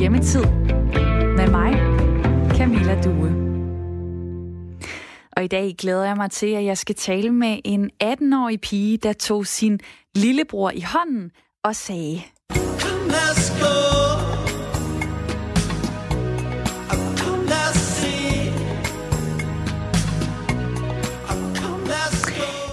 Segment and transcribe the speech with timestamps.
[0.00, 0.44] Hjemmetid
[1.36, 1.72] med mig,
[2.56, 3.34] Camilla Due.
[5.36, 8.96] Og i dag glæder jeg mig til, at jeg skal tale med en 18-årig pige,
[8.96, 9.80] der tog sin
[10.14, 11.30] lillebror i hånden
[11.64, 12.22] og sagde...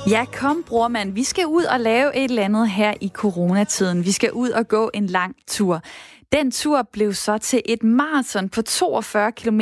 [0.09, 1.13] Ja, kom bror mand.
[1.13, 4.05] Vi skal ud og lave et eller andet her i coronatiden.
[4.05, 5.81] Vi skal ud og gå en lang tur.
[6.31, 9.61] Den tur blev så til et maraton på 42 km.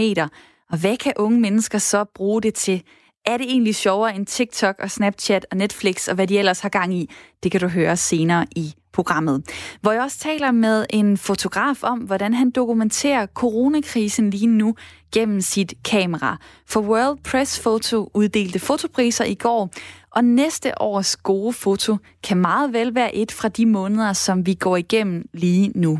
[0.71, 2.83] Og hvad kan unge mennesker så bruge det til?
[3.25, 6.69] Er det egentlig sjovere end TikTok og Snapchat og Netflix og hvad de ellers har
[6.69, 7.09] gang i?
[7.43, 9.43] Det kan du høre senere i programmet.
[9.81, 14.75] Hvor jeg også taler med en fotograf om, hvordan han dokumenterer coronakrisen lige nu
[15.13, 16.37] gennem sit kamera.
[16.67, 19.69] For World Press Photo uddelte fotopriser i går,
[20.11, 24.53] og næste års gode foto kan meget vel være et fra de måneder, som vi
[24.53, 25.99] går igennem lige nu.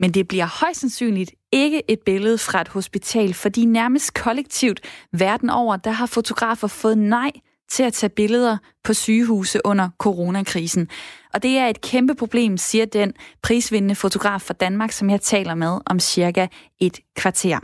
[0.00, 4.80] Men det bliver højst sandsynligt ikke et billede fra et hospital, fordi nærmest kollektivt
[5.12, 7.30] verden over, der har fotografer fået nej
[7.68, 10.88] til at tage billeder på sygehuse under coronakrisen.
[11.34, 15.54] Og det er et kæmpe problem, siger den prisvindende fotograf fra Danmark, som jeg taler
[15.54, 16.46] med om cirka
[16.80, 17.58] et kvarter.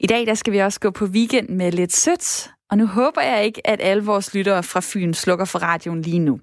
[0.00, 3.22] I dag der skal vi også gå på weekend med lidt sødt, og nu håber
[3.22, 6.40] jeg ikke, at alle vores lyttere fra Fyn slukker for radioen lige nu.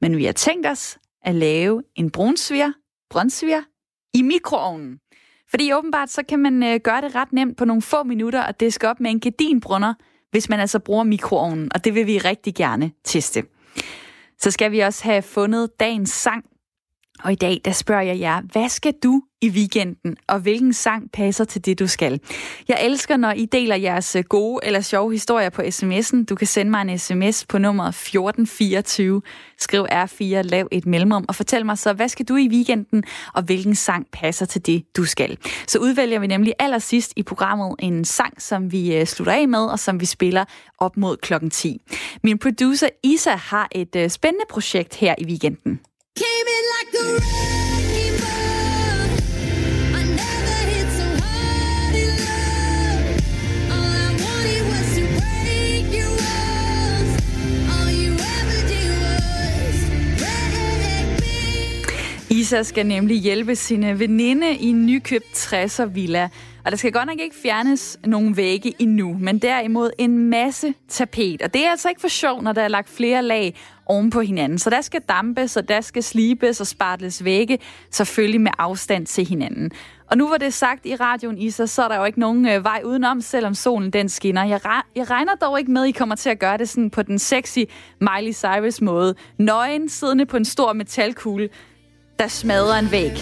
[0.00, 2.72] Men vi har tænkt os at lave en brunsviger,
[3.10, 3.62] brunsviger
[4.14, 4.98] i mikroovnen.
[5.50, 8.60] Fordi åbenbart så kan man øh, gøre det ret nemt på nogle få minutter og
[8.60, 9.94] diske op med en gedinbrunner,
[10.30, 13.44] hvis man altså bruger mikroovnen, og det vil vi rigtig gerne teste.
[14.38, 16.44] Så skal vi også have fundet dagens sang,
[17.24, 21.10] og i dag, der spørger jeg jer, hvad skal du i weekenden, og hvilken sang
[21.12, 22.20] passer til det, du skal?
[22.68, 26.24] Jeg elsker, når I deler jeres øh, gode eller sjove historier på sms'en.
[26.24, 29.22] Du kan sende mig en sms på nummer 1424.
[29.58, 33.42] Skriv R4, lav et mellemrum, og fortæl mig så, hvad skal du i weekenden, og
[33.42, 35.38] hvilken sang passer til det, du skal?
[35.66, 39.64] Så udvælger vi nemlig allersidst i programmet en sang, som vi øh, slutter af med,
[39.66, 40.44] og som vi spiller
[40.78, 41.80] op mod klokken 10.
[42.22, 45.80] Min producer Isa har et øh, spændende projekt her i weekenden.
[46.14, 46.92] Came in like
[62.30, 66.28] Isa skal nemlig hjælpe sine veninde i en nykøbt 60'er villa.
[66.64, 71.42] Og der skal godt nok ikke fjernes nogen vægge endnu, men derimod en masse tapet.
[71.42, 74.20] Og det er altså ikke for sjov, når der er lagt flere lag oven på
[74.20, 74.58] hinanden.
[74.58, 77.58] Så der skal dampes, og der skal slibes og spartles vægge,
[77.90, 79.70] selvfølgelig med afstand til hinanden.
[80.10, 82.48] Og nu hvor det er sagt i radioen, Isa, så er der jo ikke nogen
[82.48, 84.44] øh, vej udenom, selvom solen den skinner.
[84.44, 86.90] Jeg, re- jeg regner dog ikke med, at I kommer til at gøre det sådan
[86.90, 87.58] på den sexy
[88.00, 89.14] Miley Cyrus måde.
[89.38, 91.48] Nøgen, siddende på en stor metalkugle,
[92.18, 93.12] der smadrer en væg.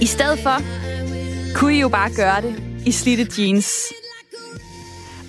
[0.00, 0.56] I stedet for
[1.58, 3.92] kunne I jo bare gøre det i slitte jeans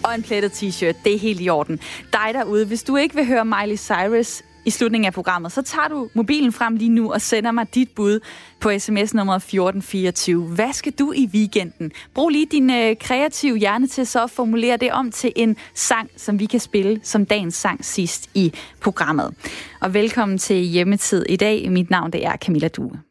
[0.03, 0.95] og en plettet t-shirt.
[1.03, 1.79] Det er helt i orden.
[2.13, 5.87] Dig derude, hvis du ikke vil høre Miley Cyrus i slutningen af programmet, så tager
[5.87, 8.19] du mobilen frem lige nu og sender mig dit bud
[8.59, 10.43] på sms nummer 1424.
[10.47, 11.91] Hvad skal du i weekenden?
[12.13, 16.09] Brug lige din øh, kreative hjerne til så at formulere det om til en sang,
[16.17, 19.33] som vi kan spille som dagens sang sidst i programmet.
[19.81, 21.71] Og velkommen til Hjemmetid i dag.
[21.71, 23.10] Mit navn det er Camilla Due.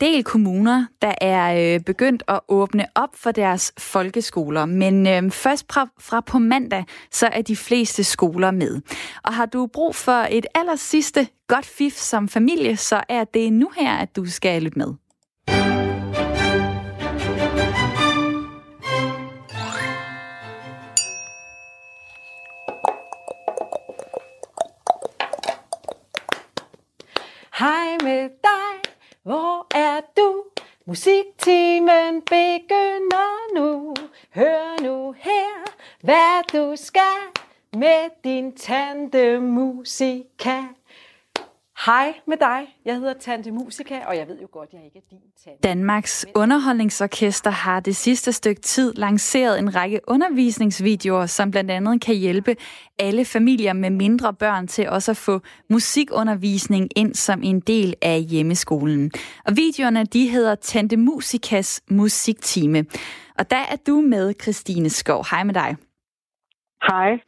[0.00, 5.72] Del kommuner, der er øh, begyndt at åbne op for deres folkeskoler, men øh, først
[5.72, 8.80] fra, fra på mandag, så er de fleste skoler med.
[9.22, 13.52] Og har du brug for et aller sidste godt fif som familie, så er det
[13.52, 14.94] nu her, at du skal lytte med.
[27.58, 28.87] Hej med dig.
[29.28, 30.44] Hvor er du?
[30.86, 33.94] Musiktimen begynder nu.
[34.34, 35.70] Hør nu her,
[36.00, 37.42] hvad du skal
[37.72, 40.62] med din tante Musika.
[41.86, 42.60] Hej med dig.
[42.84, 45.62] Jeg hedder Tante Musika, og jeg ved jo godt, jeg ikke er din tante.
[45.62, 52.14] Danmarks Underholdningsorkester har det sidste stykke tid lanceret en række undervisningsvideoer, som blandt andet kan
[52.14, 52.56] hjælpe
[52.98, 55.40] alle familier med mindre børn til også at få
[55.70, 59.10] musikundervisning ind som en del af hjemmeskolen.
[59.46, 62.84] Og videoerne, de hedder Tante Musikas musiktime.
[63.38, 65.26] Og der er du med, Christine Skov.
[65.30, 65.76] Hej med dig.
[66.82, 67.18] Hej.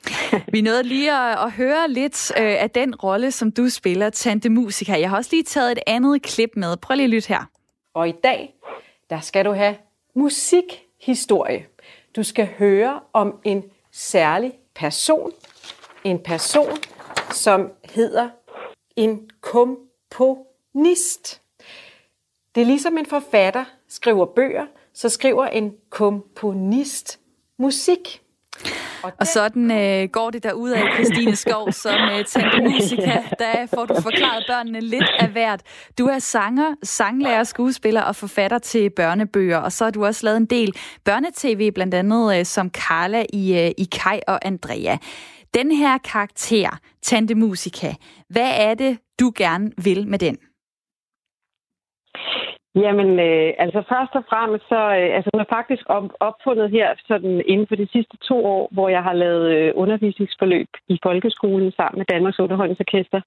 [0.53, 4.49] Vi nåede lige at, at høre lidt øh, af den rolle, som du spiller, Tante
[4.49, 4.97] Musiker.
[4.97, 6.77] Jeg har også lige taget et andet klip med.
[6.77, 7.51] Prøv lige at lytte her.
[7.95, 8.55] Og i dag,
[9.11, 9.77] der skal du have
[10.15, 11.67] musikhistorie.
[12.17, 15.33] Du skal høre om en særlig person,
[16.05, 16.79] en person,
[17.33, 18.29] som hedder
[18.97, 21.43] en komponist.
[22.55, 27.21] Det er ligesom en forfatter skriver bøger, så skriver en komponist
[27.59, 28.23] musik.
[29.03, 33.23] Og, og sådan øh, går det ud af Christine Skov som øh, Tante Musika.
[33.39, 35.63] Der får du forklaret børnene lidt af hvert.
[35.99, 40.37] Du er sanger, sanglærer, skuespiller og forfatter til børnebøger, og så har du også lavet
[40.37, 44.97] en del børnetv, blandt andet øh, som Carla i, øh, i Kai og Andrea.
[45.55, 47.95] Den her karakter, Tante Musika,
[48.29, 50.37] hvad er det, du gerne vil med den?
[52.75, 56.89] Jamen, øh, altså først og fremmest, så øh, altså, man er faktisk op, opfundet her
[57.09, 61.73] sådan, inden for de sidste to år, hvor jeg har lavet øh, undervisningsforløb i folkeskolen
[61.73, 63.21] sammen med Danmarks Underholdningsorkester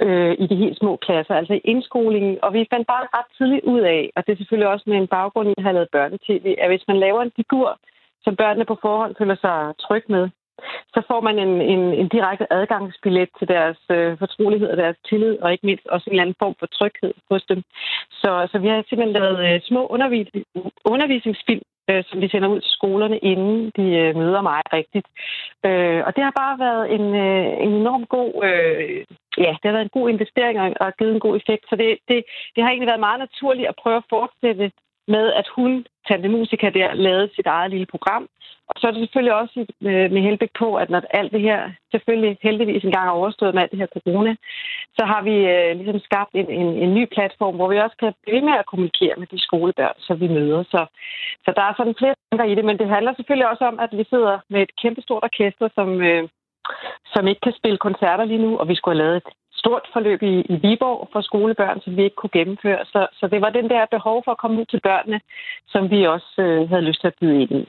[0.00, 2.38] øh, i de helt små klasser, altså i indskolingen.
[2.42, 5.12] Og vi fandt bare ret tidligt ud af, og det er selvfølgelig også med en
[5.16, 7.78] baggrund i at have lavet børnetv, at hvis man laver en figur,
[8.24, 10.28] som børnene på forhånd føler sig tryg med,
[10.94, 15.38] så får man en, en, en direkte adgangsbillet til deres øh, fortrolighed og deres tillid,
[15.42, 17.62] og ikke mindst også en eller anden form for tryghed hos dem.
[18.10, 20.28] Så, så vi har simpelthen lavet øh, små undervis,
[20.84, 25.08] undervisningsfilm, øh, som vi sender ud til skolerne, inden de øh, møder mig rigtigt.
[25.66, 29.04] Øh, og det har bare været en, øh, en enorm god, øh,
[29.44, 31.64] ja, det har været en god investering og, og givet en god effekt.
[31.68, 32.24] Så det, det,
[32.54, 34.72] det har egentlig været meget naturligt at prøve at fortsætte
[35.08, 38.28] med, at hun, Tante Musica, der, lavede sit eget lille program.
[38.68, 41.70] Og så er det selvfølgelig også med, med henblik på, at når alt det her
[41.90, 44.36] selvfølgelig heldigvis engang er overstået med alt det her corona,
[44.98, 48.12] så har vi øh, ligesom skabt en, en, en ny platform, hvor vi også kan
[48.22, 50.62] blive med at kommunikere med de skolebørn, som vi møder.
[50.62, 50.86] Så,
[51.44, 53.90] så der er sådan flere tanker i det, men det handler selvfølgelig også om, at
[53.98, 56.28] vi sidder med et kæmpestort orkester, som, øh,
[57.14, 59.28] som ikke kan spille koncerter lige nu, og vi skulle have lavet et
[59.62, 62.84] stort forløb i, i Viborg for skolebørn, som vi ikke kunne gennemføre.
[62.92, 65.20] Så, så det var den der behov for at komme ud til børnene,
[65.68, 67.64] som vi også øh, havde lyst til at byde ind i.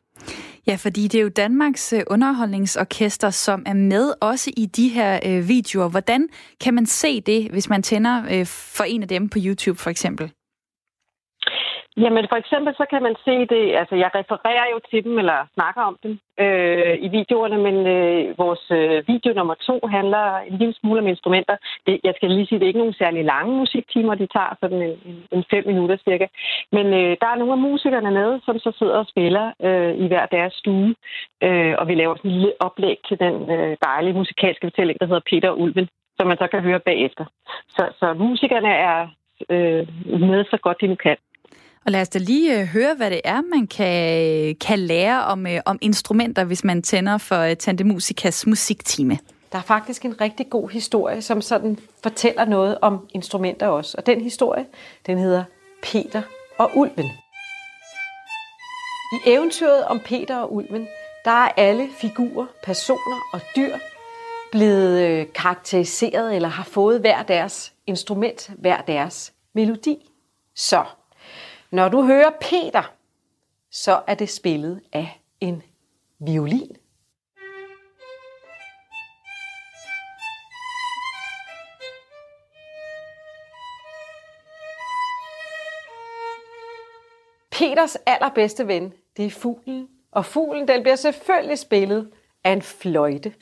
[0.68, 5.20] Ja, fordi det er jo Danmarks øh, underholdningsorkester, som er med også i de her
[5.28, 5.90] øh, videoer.
[5.90, 6.28] Hvordan
[6.64, 8.46] kan man se det, hvis man tænder øh,
[8.78, 10.32] for en af dem på YouTube for eksempel?
[11.98, 15.48] Jamen for eksempel så kan man se det, altså jeg refererer jo til dem, eller
[15.54, 20.58] snakker om dem øh, i videoerne, men øh, vores øh, video nummer to handler en
[20.58, 21.58] lille smule om instrumenter.
[21.88, 24.82] Det, jeg skal lige sige, det er ikke nogen særlig lange musiktimer, de tager sådan
[24.82, 26.28] en, en, en fem minutter cirka.
[26.72, 30.08] Men øh, der er nogle af musikerne med, som så sidder og spiller øh, i
[30.08, 30.96] hver deres stue,
[31.44, 35.06] øh, og vi laver sådan en lille oplæg til den øh, dejlige musikalske fortælling, der
[35.06, 35.88] hedder Peter og Ulven,
[36.18, 37.26] som man så kan høre bagefter.
[37.70, 39.08] Så, så musikerne er
[39.50, 39.84] øh,
[40.30, 41.18] med så godt de nu kan.
[41.86, 45.24] Og lad os da lige øh, høre, hvad det er, man kan, øh, kan lære
[45.24, 49.20] om, øh, om instrumenter, hvis man tænder for Tante Musikas musiktime.
[49.52, 53.98] Der er faktisk en rigtig god historie, som sådan fortæller noget om instrumenter også.
[53.98, 54.66] Og den historie,
[55.06, 55.44] den hedder
[55.84, 56.22] Peter
[56.58, 57.06] og Ulven.
[59.14, 60.88] I eventyret om Peter og Ulven,
[61.26, 63.76] der er alle figurer, personer og dyr
[64.52, 70.12] blevet karakteriseret eller har fået hver deres instrument, hver deres melodi.
[70.56, 70.84] Så
[71.76, 72.94] når du hører Peter,
[73.72, 75.64] så er det spillet af en
[76.20, 76.78] violin.
[87.52, 89.88] Peters allerbedste ven, det er fuglen.
[90.12, 92.12] Og fuglen, den bliver selvfølgelig spillet
[92.44, 93.34] af en fløjte.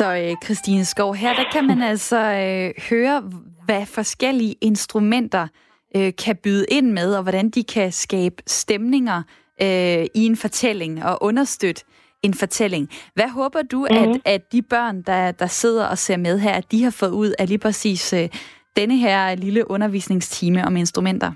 [0.00, 3.20] Så øh, Christine Skov, her der kan man altså øh, høre,
[3.64, 5.48] hvad forskellige instrumenter
[5.96, 9.22] øh, kan byde ind med, og hvordan de kan skabe stemninger
[9.62, 11.84] øh, i en fortælling og understøtte
[12.22, 12.88] en fortælling.
[13.14, 14.02] Hvad håber du, mm-hmm.
[14.02, 14.20] at, mhm.
[14.24, 17.34] at de børn, der, der sidder og ser med her, at de har fået ud
[17.38, 18.28] af lige præcis øh,
[18.76, 21.32] denne her lille undervisningstime om instrumenter?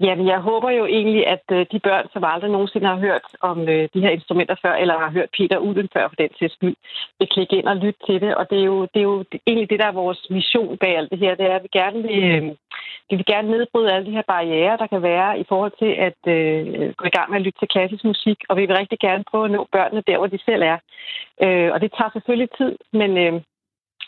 [0.00, 3.68] Jamen, jeg håber jo egentlig, at øh, de børn, som aldrig nogensinde har hørt om
[3.68, 6.76] øh, de her instrumenter før, eller har hørt Peter Uden før for den til skyld,
[7.18, 8.34] vil klikke ind og lytte til det.
[8.34, 11.10] Og det er jo, det er jo egentlig det, der er vores mission bag alt
[11.10, 11.34] det her.
[11.34, 12.42] Det er, at vi gerne vil, øh,
[13.10, 16.20] vi vil gerne nedbryde alle de her barriere, der kan være i forhold til at
[16.36, 18.38] øh, gå i gang med at lytte til klassisk musik.
[18.48, 20.78] Og vi vil rigtig gerne prøve at nå børnene der, hvor de selv er.
[21.44, 23.18] Øh, og det tager selvfølgelig tid, men...
[23.18, 23.40] Øh,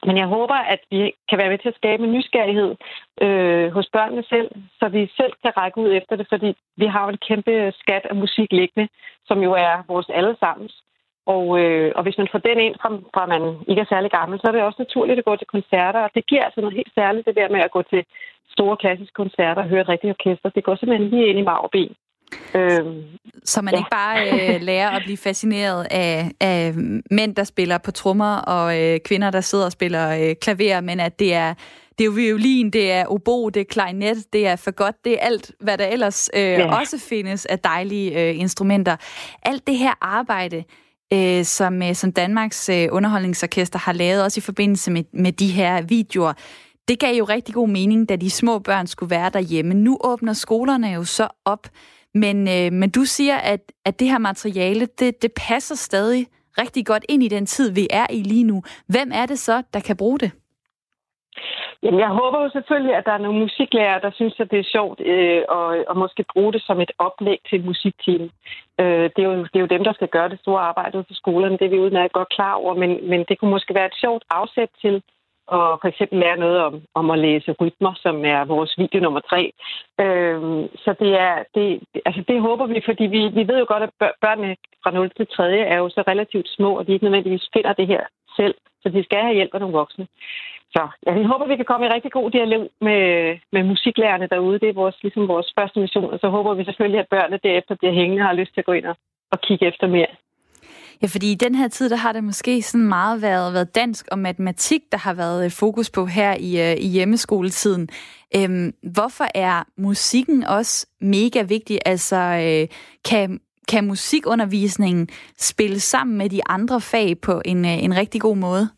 [0.06, 2.74] men jeg håber, at vi kan være med til at skabe en nysgerrighed
[3.20, 7.02] øh, hos børnene selv, så vi selv kan række ud efter det, fordi vi har
[7.04, 8.88] jo en kæmpe skat af musik liggende,
[9.26, 10.82] som jo er vores allesammens.
[11.26, 14.40] Og, øh, og hvis man får den ind, fra, fra man ikke er særlig gammel,
[14.40, 16.00] så er det også naturligt at gå til koncerter.
[16.00, 18.04] Og det giver altså noget helt særligt, det der med at gå til
[18.48, 20.48] store klassiske koncerter og høre et rigtigt orkester.
[20.48, 21.94] Det går simpelthen lige ind i mag og ben.
[22.54, 23.02] Øhm,
[23.44, 23.78] så man ja.
[23.78, 26.74] ikke bare øh, lærer at blive fascineret af, af
[27.10, 31.00] mænd, der spiller på trommer, og øh, kvinder, der sidder og spiller øh, klaver, men
[31.00, 31.54] at det er,
[31.98, 35.18] det er jo violin, det er obo, det er klarinet, det er fagot, det er
[35.18, 36.76] alt, hvad der ellers øh, ja.
[36.76, 38.96] også findes af dejlige øh, instrumenter.
[39.42, 40.64] Alt det her arbejde,
[41.12, 45.48] øh, som, øh, som Danmarks øh, underholdningsorkester har lavet, også i forbindelse med, med de
[45.48, 46.32] her videoer,
[46.88, 49.74] det gav jo rigtig god mening, da de små børn skulle være derhjemme.
[49.74, 51.68] Nu åbner skolerne jo så op,
[52.22, 56.26] men, øh, men du siger, at, at det her materiale, det, det passer stadig
[56.62, 58.62] rigtig godt ind i den tid, vi er i lige nu.
[58.88, 60.30] Hvem er det så, der kan bruge det?
[61.82, 64.72] Jamen, jeg håber jo selvfølgelig, at der er nogle musiklærer, der synes, at det er
[64.76, 68.22] sjovt øh, og, og måske bruge det som et oplæg til et musikteam.
[68.80, 71.14] Øh, det, er jo, det er jo dem, der skal gøre det store arbejde på
[71.22, 71.58] skolerne.
[71.58, 74.24] Det er vi udmærket godt klar over, men, men det kunne måske være et sjovt
[74.30, 75.02] afsæt til
[75.46, 79.20] og for eksempel lære noget om, om at læse rytmer, som er vores video nummer
[79.20, 79.52] tre.
[80.00, 81.66] Øhm, så det er, det,
[82.06, 85.26] altså det håber vi, fordi vi, vi ved jo godt, at børnene fra 0 til
[85.26, 85.58] 3.
[85.58, 88.04] er jo så relativt små, og de ikke nødvendigvis finder det her
[88.36, 90.06] selv, så de skal have hjælp af nogle voksne.
[90.74, 93.02] Så ja, vi håber, vi kan komme i rigtig god dialog med,
[93.52, 94.58] med musiklærerne derude.
[94.58, 97.74] Det er vores, ligesom vores første mission, og så håber vi selvfølgelig, at børnene derefter
[97.74, 98.96] bliver hængende og har lyst til at gå ind og,
[99.32, 100.12] og kigge efter mere.
[101.02, 104.06] Ja, fordi i den her tid, der har det måske sådan meget været, været dansk
[104.12, 107.88] og matematik, der har været øh, fokus på her i, øh, i hjemmeskoletiden.
[108.36, 111.78] Øhm, hvorfor er musikken også mega vigtig?
[111.86, 112.68] Altså, øh,
[113.10, 118.36] kan, kan musikundervisningen spille sammen med de andre fag på en, øh, en rigtig god
[118.36, 118.68] måde?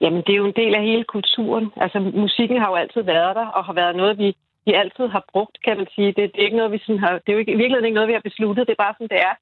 [0.00, 1.66] Jamen, det er jo en del af hele kulturen.
[1.76, 4.36] Altså, musikken har jo altid været der, og har været noget, vi,
[4.66, 6.06] vi altid har brugt, kan man sige.
[6.06, 8.08] Det, det er ikke noget, vi sådan har, det er jo ikke, virkelig ikke noget,
[8.08, 8.66] vi har besluttet.
[8.66, 9.34] Det er bare sådan, det er.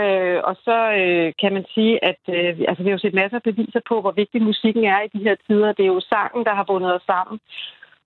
[0.00, 3.36] Øh, og så øh, kan man sige, at øh, altså, vi har jo set masser
[3.36, 5.72] af beviser på, hvor vigtig musikken er i de her tider.
[5.72, 7.40] Det er jo sangen, der har bundet os sammen.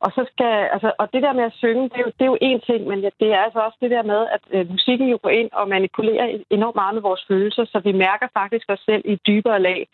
[0.01, 2.33] Og, så skal, altså, og det der med at synge, det er, jo, det er
[2.35, 5.19] jo én ting, men det er altså også det der med, at øh, musikken jo
[5.23, 9.03] går ind og manipulerer enormt meget med vores følelser, så vi mærker faktisk os selv
[9.05, 9.89] i dybere lag.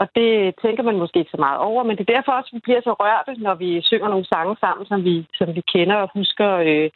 [0.00, 2.56] Og det tænker man måske ikke så meget over, men det er derfor også, at
[2.56, 5.96] vi bliver så rørte, når vi synger nogle sange sammen, som vi, som vi kender
[5.96, 6.50] og husker.
[6.68, 6.90] Øh.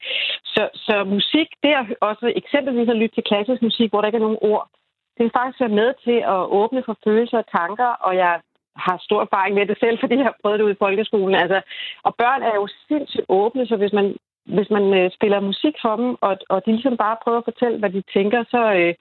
[0.55, 4.21] Så, så musik, det er også eksempelvis at lytte til klassisk musik, hvor der ikke
[4.23, 4.69] er nogen ord.
[5.17, 8.41] Det er faktisk være med til at åbne for følelser og tanker, og jeg
[8.77, 11.35] har stor erfaring med det selv, fordi jeg har prøvet det ud i folkeskolen.
[11.35, 11.61] Altså,
[12.03, 14.17] og børn er jo sindssygt åbne, så hvis man,
[14.47, 17.79] hvis man øh, spiller musik for dem, og, og de ligesom bare prøver at fortælle,
[17.79, 18.95] hvad de tænker, så, øh,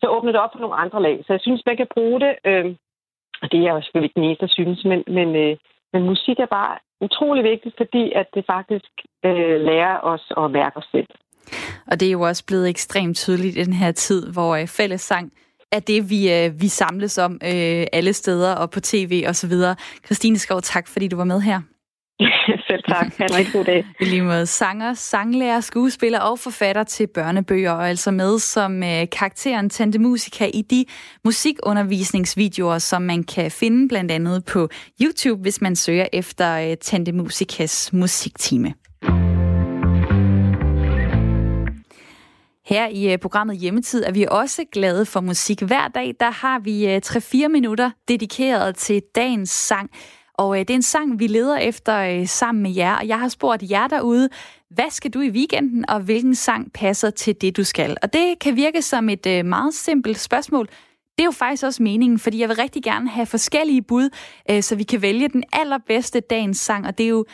[0.00, 1.16] så åbner det op for nogle andre lag.
[1.26, 2.34] Så jeg synes, man kan bruge det.
[2.44, 2.74] Øh,
[3.42, 5.56] og det er jeg jo selvfølgelig ikke den eneste, der synes, men, men, øh,
[5.92, 6.74] men musik er bare
[7.06, 8.92] utrolig vigtigt, fordi at det faktisk
[9.24, 11.10] øh, lærer os at mærke os selv.
[11.90, 15.32] Og det er jo også blevet ekstremt tydeligt i den her tid, hvor øh, fællessang
[15.72, 19.46] er det, vi, øh, vi samles om øh, alle steder og på tv og så
[19.48, 19.76] videre.
[20.04, 21.60] Christine Skov, tak fordi du var med her.
[22.68, 23.06] Selv tak.
[23.18, 23.86] Ha' en rigtig god dag.
[24.00, 29.06] I lige måde sanger, sanglærer, skuespiller og forfatter til børnebøger, og altså med som øh,
[29.12, 30.84] karakteren Tante Musica i de
[31.24, 34.68] musikundervisningsvideoer, som man kan finde blandt andet på
[35.02, 38.74] YouTube, hvis man søger efter øh, Tante Musicas musiktime.
[42.66, 45.62] Her i øh, programmet Hjemmetid er vi også glade for musik.
[45.62, 49.90] Hver dag der har vi øh, 3-4 minutter dedikeret til dagens sang.
[50.34, 52.94] Og øh, det er en sang, vi leder efter øh, sammen med jer.
[52.94, 54.28] Og jeg har spurgt jer derude,
[54.70, 57.96] hvad skal du i weekenden, og hvilken sang passer til det, du skal?
[58.02, 60.66] Og det kan virke som et øh, meget simpelt spørgsmål.
[61.18, 64.08] Det er jo faktisk også meningen, fordi jeg vil rigtig gerne have forskellige bud,
[64.50, 66.86] øh, så vi kan vælge den allerbedste dagens sang.
[66.86, 67.24] Og det er jo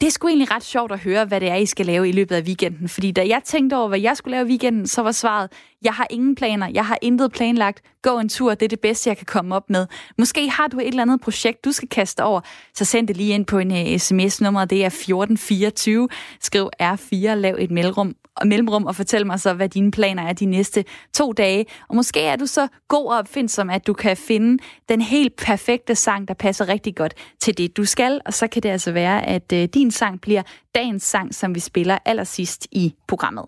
[0.00, 2.12] det er sgu egentlig ret sjovt at høre, hvad det er, I skal lave i
[2.12, 2.88] løbet af weekenden.
[2.88, 5.52] Fordi da jeg tænkte over, hvad jeg skulle lave i weekenden, så var svaret,
[5.82, 7.82] jeg har ingen planer, jeg har intet planlagt.
[8.02, 9.86] Gå en tur, det er det bedste, jeg kan komme op med.
[10.18, 12.40] Måske har du et eller andet projekt, du skal kaste over,
[12.74, 16.08] så send det lige ind på en øh, uh, sms-nummer, det er 1424.
[16.40, 18.14] Skriv R4, lav et mellemrum,
[18.46, 21.66] mellemrum og fortæl mig så, hvad dine planer er de næste to dage.
[21.88, 25.94] Og måske er du så god og opfindsom, at du kan finde den helt perfekte
[25.94, 28.20] sang, der passer rigtig godt til det, du skal.
[28.26, 30.42] Og så kan det altså være, at øh, din sang bliver
[30.74, 33.44] dagens sang, som vi spiller allersidst i programmet.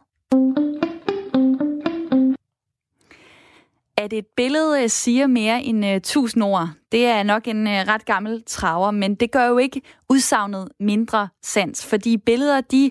[3.97, 7.73] At et billede øh, siger mere end uh, tusind ord, det er nok en uh,
[7.73, 12.91] ret gammel traver, men det gør jo ikke udsagnet mindre sandt, fordi billeder, de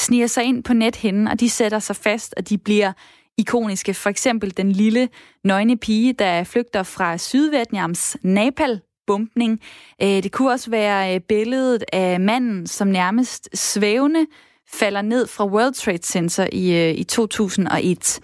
[0.00, 2.92] sniger sig ind på nethinden, og de sætter sig fast, og de bliver
[3.38, 3.94] ikoniske.
[3.94, 5.08] For eksempel den lille
[5.44, 9.60] nøgne pige, der flygter fra Sydvietnams Napal-bumpning.
[10.02, 14.26] Øh, det kunne også være øh, billedet af manden, som nærmest svævende
[14.72, 18.20] falder ned fra World Trade Center i, øh, i 2001.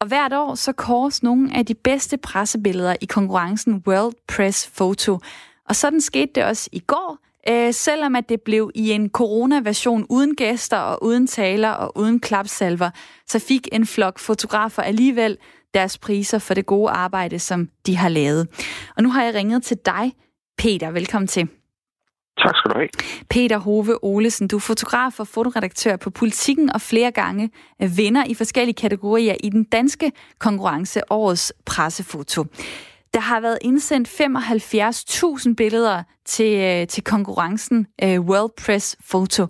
[0.00, 5.18] Og hvert år så kores nogle af de bedste pressebilleder i konkurrencen World Press Photo.
[5.68, 7.18] Og sådan skete det også i går,
[7.50, 12.20] øh, selvom at det blev i en corona-version uden gæster og uden taler og uden
[12.20, 12.90] klapsalver,
[13.26, 15.36] så fik en flok fotografer alligevel
[15.74, 18.48] deres priser for det gode arbejde, som de har lavet.
[18.96, 20.12] Og nu har jeg ringet til dig,
[20.58, 20.90] Peter.
[20.90, 21.48] Velkommen til.
[22.38, 22.88] Tak skal du have.
[23.30, 27.50] Peter Hove Olesen, du er fotograf og fotoredaktør på Politikken og flere gange
[27.96, 32.44] vinder i forskellige kategorier i den danske konkurrence Årets Pressefoto.
[33.14, 39.42] Der har været indsendt 75.000 billeder til, øh, til konkurrencen øh, World Press Photo.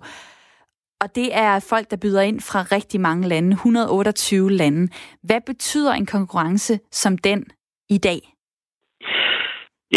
[1.01, 4.87] Og det er folk, der byder ind fra rigtig mange lande, 128 lande.
[5.23, 7.45] Hvad betyder en konkurrence som den
[7.89, 8.19] i dag?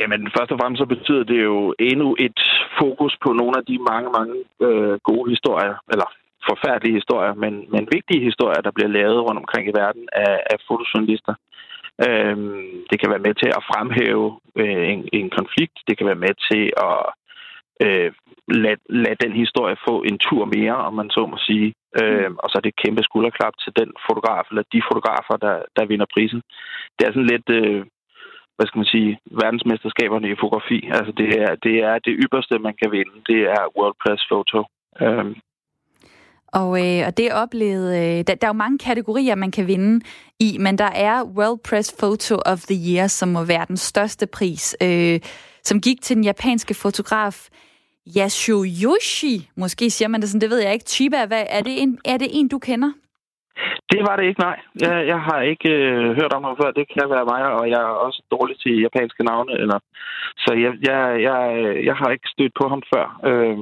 [0.00, 2.40] Jamen, først og fremmest så betyder det jo endnu et
[2.80, 6.08] fokus på nogle af de mange, mange øh, gode historier, eller
[6.50, 10.58] forfærdelige historier, men, men vigtige historier, der bliver lavet rundt omkring i verden af, af
[10.68, 11.34] fotojournalister.
[12.06, 12.36] Øh,
[12.90, 15.76] det kan være med til at fremhæve øh, en, en konflikt.
[15.86, 16.98] Det kan være med til at
[17.84, 18.12] øh,
[18.48, 21.74] lade, lad den historie få en tur mere, om man så må sige.
[22.00, 25.56] Øh, og så er det et kæmpe skulderklap til den fotograf, eller de fotografer, der,
[25.76, 26.42] der vinder prisen.
[26.96, 27.48] Det er sådan lidt...
[27.60, 27.84] Øh,
[28.56, 30.78] hvad skal man sige, verdensmesterskaberne i fotografi.
[30.96, 33.14] Altså det er det, er det ypperste, man kan vinde.
[33.30, 34.58] Det er World Press Photo.
[35.00, 35.34] Øhm.
[36.52, 37.98] Og, øh, og det oplevede...
[37.98, 40.00] Øh, der, der er jo mange kategorier, man kan vinde
[40.40, 44.26] i, men der er World Press Photo of the Year, som må være den største
[44.26, 45.20] pris, øh,
[45.62, 47.48] som gik til den japanske fotograf
[48.16, 49.48] Yasuyushi.
[49.56, 50.84] Måske siger man det sådan, det ved jeg ikke.
[50.84, 52.92] Chiba, hvad, er, det en, er det en, du kender?
[53.92, 54.58] Det var det ikke, nej.
[54.80, 56.70] Jeg, jeg har ikke øh, hørt om ham før.
[56.70, 59.52] Det kan være mig, og jeg er også dårlig til japanske navne.
[59.62, 59.78] Eller...
[60.44, 61.38] Så jeg, jeg, jeg,
[61.88, 63.06] jeg har ikke stødt på ham før.
[63.28, 63.58] Øh,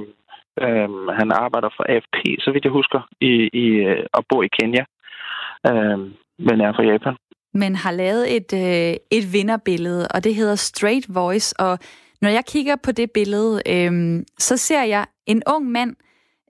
[0.59, 4.49] Øhm, han arbejder for AFP, så vidt jeg husker, i, i, øh, og bor i
[4.59, 4.83] Kenya.
[5.69, 7.15] øhm, men er fra Japan.
[7.53, 11.59] Men har lavet et, øh, et vinderbillede, og det hedder Straight Voice.
[11.59, 11.79] Og
[12.21, 15.95] når jeg kigger på det billede, øh, så ser jeg en ung mand,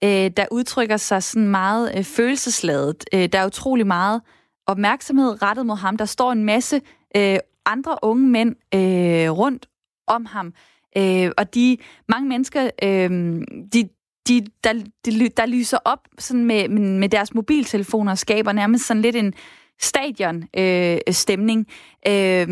[0.04, 3.04] øh, der udtrykker sig sådan meget øh, følelsesladet.
[3.14, 4.22] Øh, der er utrolig meget
[4.68, 5.98] opmærksomhed rettet mod ham.
[5.98, 6.82] Der står en masse
[7.18, 9.68] øh, andre unge mænd øh, rundt
[10.08, 10.54] om ham.
[10.98, 11.78] Øh, og de
[12.10, 13.10] mange mennesker, øh,
[13.74, 13.90] de,
[14.28, 14.74] de, der,
[15.06, 19.34] de, der lyser op sådan med, med deres mobiltelefoner og skaber nærmest sådan lidt en
[19.80, 21.68] stadion-stemning.
[22.08, 22.48] Øh, øh,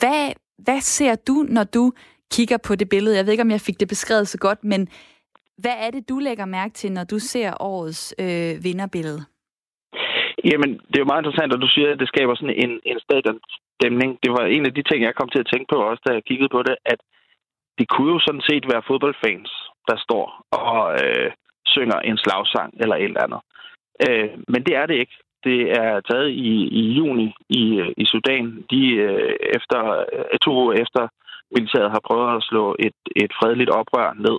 [0.00, 1.92] hvad, hvad ser du, når du
[2.32, 3.16] kigger på det billede?
[3.16, 4.88] Jeg ved ikke, om jeg fik det beskrevet så godt, men
[5.58, 9.24] hvad er det, du lægger mærke til, når du ser årets øh, vinderbillede?
[10.50, 12.98] Jamen, det er jo meget interessant, at du siger, at det skaber sådan en, en
[13.06, 14.10] stadionstemning.
[14.24, 16.24] Det var en af de ting, jeg kom til at tænke på også, da jeg
[16.28, 17.00] kiggede på det, at
[17.78, 19.50] det kunne jo sådan set være fodboldfans,
[19.88, 21.30] der står og øh,
[21.66, 23.40] synger en slagsang eller et eller andet.
[24.06, 25.16] Øh, men det er det ikke.
[25.44, 27.62] Det er taget i, i juni i,
[27.96, 28.64] i Sudan.
[28.70, 29.80] De øh, efter
[30.12, 31.08] øh, to år efter
[31.54, 34.38] militæret har prøvet at slå et, et fredeligt oprør ned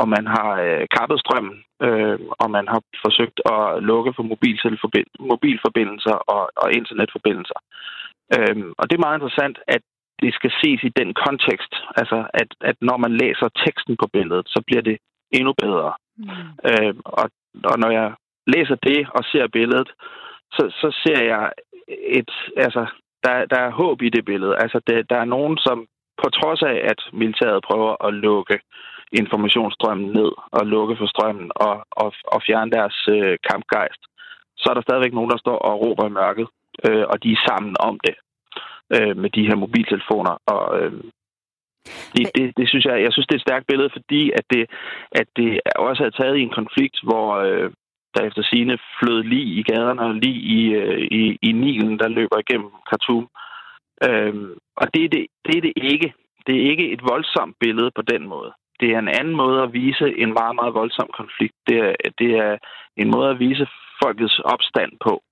[0.00, 4.24] og man har øh, kappet strømmen, øh, og man har forsøgt at lukke for
[5.30, 7.60] mobilforbindelser og, og internetforbindelser.
[8.36, 9.82] Øh, og det er meget interessant, at
[10.22, 14.46] det skal ses i den kontekst, altså at, at når man læser teksten på billedet,
[14.48, 14.98] så bliver det
[15.30, 15.92] endnu bedre.
[16.16, 16.30] Mm.
[16.68, 17.26] Øh, og,
[17.70, 18.08] og når jeg
[18.46, 19.90] læser det og ser billedet,
[20.52, 21.52] så, så ser jeg
[22.18, 22.86] et, altså,
[23.24, 24.56] der, der er håb i det billede.
[24.56, 25.86] Altså, det, der er nogen, som
[26.22, 28.58] på trods af, at militæret prøver at lukke
[29.12, 34.02] informationsstrømmen ned og lukke for strømmen og, og, og fjerne deres øh, kampgejst,
[34.56, 36.48] så er der stadigvæk nogen, der står og råber i mørket,
[36.86, 38.14] øh, og de er sammen om det
[38.94, 40.34] øh, med de her mobiltelefoner.
[40.46, 40.92] Og, øh,
[42.14, 44.70] det, det, det synes jeg, jeg synes, det er et stærkt billede, fordi at det,
[45.12, 47.70] at det også er taget i en konflikt, hvor øh,
[48.14, 52.08] der efter sine flød lige i gaderne og lige i, øh, i, i Nilen, der
[52.08, 53.28] løber igennem Khartoum.
[54.08, 54.34] Øh,
[54.76, 56.12] og det er det, det er det ikke.
[56.46, 59.72] Det er ikke et voldsomt billede på den måde det er en anden måde at
[59.72, 61.56] vise en meget, meget voldsom konflikt.
[61.68, 62.58] Det er, det er
[62.96, 63.66] en måde at vise
[64.02, 65.22] folkets opstand på.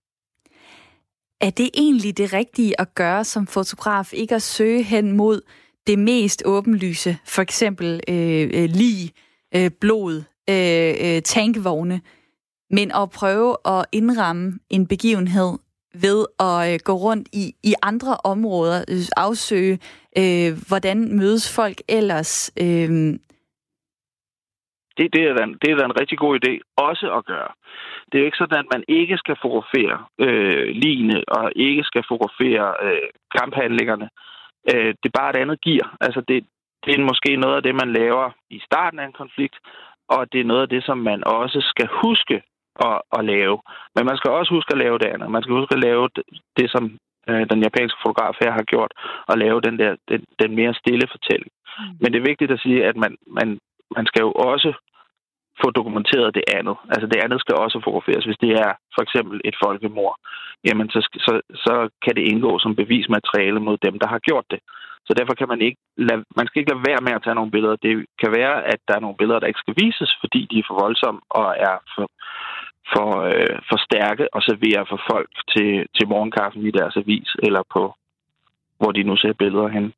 [1.40, 4.12] Er det egentlig det rigtige at gøre som fotograf?
[4.12, 5.40] Ikke at søge hen mod
[5.86, 9.12] det mest åbenlyse, for eksempel øh, øh, lige,
[9.56, 10.14] øh, blod,
[10.50, 12.00] øh, øh, tankvogne,
[12.70, 15.58] men at prøve at indramme en begivenhed
[15.94, 19.78] ved at øh, gå rundt i, i andre områder, øh, afsøge,
[20.18, 23.18] øh, hvordan mødes folk ellers, øh,
[24.96, 27.52] det, det, er da, det er da en rigtig god idé også at gøre.
[28.06, 32.02] Det er jo ikke sådan, at man ikke skal fotografere øh, ligene og ikke skal
[32.08, 34.08] fotografere øh, kamphandlingerne.
[34.72, 35.96] Øh, det er bare et andet gear.
[36.00, 36.44] Altså det,
[36.84, 39.56] det er måske noget af det, man laver i starten af en konflikt,
[40.08, 42.42] og det er noget af det, som man også skal huske
[42.88, 43.56] at, at lave.
[43.94, 45.30] Men man skal også huske at lave det andet.
[45.30, 46.24] Man skal huske at lave det,
[46.58, 46.84] det som
[47.28, 48.92] øh, den japanske fotograf her har gjort,
[49.28, 51.52] og lave den der den, den mere stille fortælling.
[51.78, 51.84] Mm.
[52.00, 53.58] Men det er vigtigt at sige, at man, man,
[53.96, 54.70] man skal jo også
[55.62, 56.76] få dokumenteret det andet.
[56.94, 58.24] Altså det andet skal også fotograferes.
[58.28, 60.16] Hvis det er for eksempel et folkemord,
[60.68, 61.32] jamen så, så,
[61.64, 64.60] så kan det indgå som bevismateriale mod dem, der har gjort det.
[65.06, 67.54] Så derfor kan man ikke lade, man skal ikke lade være med at tage nogle
[67.56, 67.76] billeder.
[67.86, 67.92] Det
[68.22, 70.80] kan være, at der er nogle billeder, der ikke skal vises, fordi de er for
[70.84, 72.06] voldsomme og er for,
[72.92, 77.62] for, øh, for stærke og serverer for folk til, til morgenkaffen i deres avis eller
[77.74, 77.94] på,
[78.78, 79.92] hvor de nu ser billeder hen.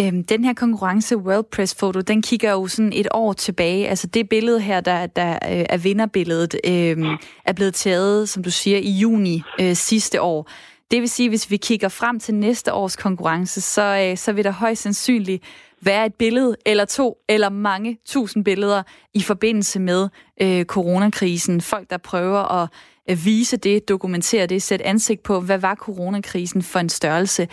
[0.00, 3.88] Øhm, den her konkurrence World Press Photo, den kigger jo sådan et år tilbage.
[3.88, 7.06] Altså det billede her, der, der øh, er vinderbilledet, øh,
[7.44, 10.50] er blevet taget, som du siger, i juni øh, sidste år.
[10.90, 14.44] Det vil sige, hvis vi kigger frem til næste års konkurrence, så, øh, så vil
[14.44, 15.44] der højst sandsynligt
[15.82, 18.82] være et billede eller to eller mange tusind billeder
[19.14, 20.08] i forbindelse med
[20.42, 21.60] øh, coronakrisen.
[21.60, 22.68] Folk, der prøver at
[23.10, 27.48] øh, vise det, dokumentere det, sætte ansigt på, hvad var coronakrisen for en størrelse.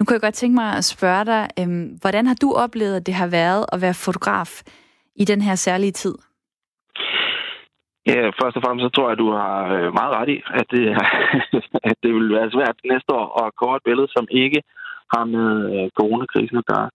[0.00, 3.06] Nu kan jeg godt tænke mig at spørge dig, øhm, hvordan har du oplevet, at
[3.06, 4.50] det har været at være fotograf
[5.22, 6.14] i den her særlige tid?
[8.06, 10.66] Ja, først og fremmest så tror jeg, at du har øh, meget ret i, at
[10.74, 10.84] det,
[11.90, 14.60] at det vil være svært næste år at kåre et billede, som ikke
[15.14, 16.88] har med øh, coronakrisen at gøre.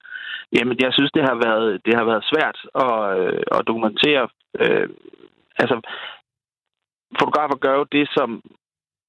[0.56, 4.24] Jamen, jeg synes, det har været, det har været svært at, øh, at dokumentere.
[4.64, 4.88] Øh,
[5.62, 5.76] altså,
[7.20, 8.30] fotografer gør jo det, som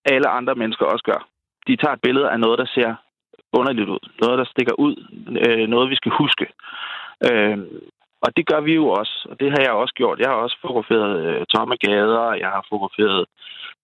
[0.05, 1.21] alle andre mennesker også gør.
[1.67, 2.91] De tager et billede af noget, der ser
[3.53, 4.03] underligt ud.
[4.23, 4.95] Noget, der stikker ud.
[5.47, 6.47] Øh, noget, vi skal huske.
[7.29, 7.59] Øh,
[8.25, 10.21] og det gør vi jo også, og det har jeg også gjort.
[10.21, 13.27] Jeg har også fotograferet øh, tomme gader, jeg har fotograferet,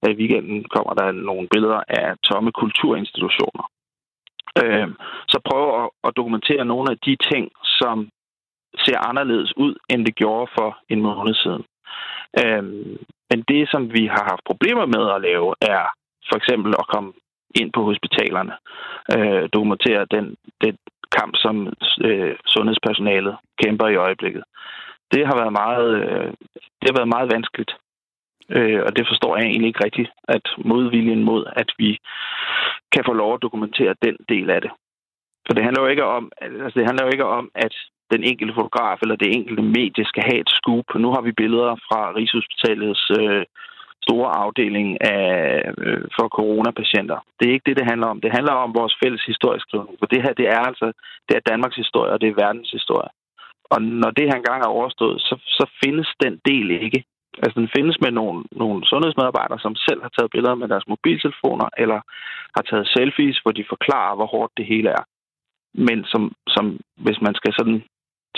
[0.02, 3.64] at i weekenden kommer der nogle billeder af tomme kulturinstitutioner.
[4.62, 4.88] Øh,
[5.28, 8.08] så prøv at, at dokumentere nogle af de ting, som
[8.84, 11.64] ser anderledes ud, end det gjorde for en måned siden.
[12.40, 12.64] Øh,
[13.30, 15.84] men det, som vi har haft problemer med at lave, er
[16.28, 17.12] for eksempel at komme
[17.60, 18.54] ind på hospitalerne,
[19.16, 20.78] øh, dokumentere den, den
[21.18, 21.72] kamp, som
[22.04, 24.44] øh, sundhedspersonalet kæmper i øjeblikket.
[25.12, 26.30] Det har været meget, øh,
[26.80, 27.72] det har været meget vanskeligt.
[28.56, 31.98] Øh, og det forstår jeg egentlig ikke rigtigt, at modviljen mod, at vi
[32.92, 34.70] kan få lov at dokumentere den del af det.
[35.46, 37.74] For det handler jo ikke om, altså det handler jo ikke om, at
[38.12, 40.88] den enkelte fotograf eller det enkelte medie skal have et scoop.
[40.94, 43.44] Nu har vi billeder fra Rigshospitalets øh,
[44.06, 47.18] store afdeling af, øh, for coronapatienter.
[47.38, 48.20] Det er ikke det, det handler om.
[48.20, 49.96] Det handler om vores fælles historieskrivning.
[49.98, 50.86] For det her, det er altså
[51.28, 53.10] det er Danmarks historie, og det er verdens historie.
[53.74, 57.04] Og når det her engang er overstået, så, så findes den del ikke.
[57.42, 61.68] Altså, den findes med nogle, nogle sundhedsmedarbejdere, som selv har taget billeder med deres mobiltelefoner,
[61.82, 62.00] eller
[62.56, 65.04] har taget selfies, hvor de forklarer, hvor hårdt det hele er.
[65.74, 66.22] Men som,
[66.54, 66.64] som
[67.04, 67.82] hvis man skal sådan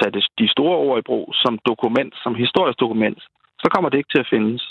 [0.01, 3.21] tage det, de store ord i brug som dokument, som historisk dokument,
[3.63, 4.63] så kommer det ikke til at findes.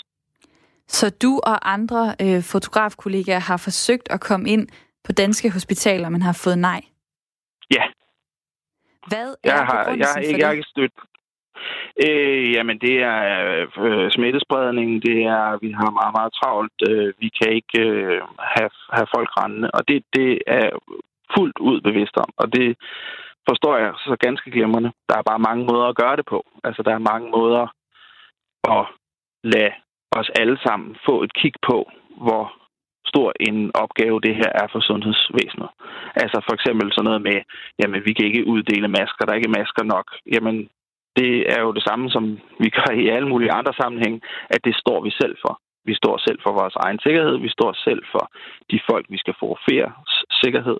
[0.88, 4.68] Så du og andre øh, fotografkollegaer har forsøgt at komme ind
[5.04, 6.80] på danske hospitaler, men har fået nej?
[7.70, 7.84] Ja.
[9.08, 10.38] Hvad er jeg har, jeg, jeg, det?
[10.38, 10.92] jeg har ikke stødt.
[12.06, 13.18] Øh, jamen, det er
[13.78, 18.20] øh, smittespredning, det er, vi har meget, meget travlt, øh, vi kan ikke øh,
[18.54, 20.68] have, have folk rendende, og det, det er
[21.36, 22.76] fuldt ud bevidst om, og det
[23.48, 24.92] forstår jeg så ganske glimrende.
[25.08, 26.46] Der er bare mange måder at gøre det på.
[26.64, 27.66] Altså, der er mange måder
[28.74, 28.86] at
[29.42, 29.72] lade
[30.20, 31.78] os alle sammen få et kig på,
[32.26, 32.44] hvor
[33.06, 35.70] stor en opgave det her er for sundhedsvæsenet.
[36.22, 37.38] Altså for eksempel sådan noget med,
[37.80, 40.06] jamen vi kan ikke uddele masker, der er ikke masker nok.
[40.34, 40.56] Jamen
[41.18, 42.24] det er jo det samme, som
[42.62, 44.20] vi gør i alle mulige andre sammenhænge,
[44.54, 45.54] at det står vi selv for.
[45.84, 48.24] Vi står selv for vores egen sikkerhed, vi står selv for
[48.70, 49.92] de folk, vi skal forfære
[50.42, 50.78] sikkerhed.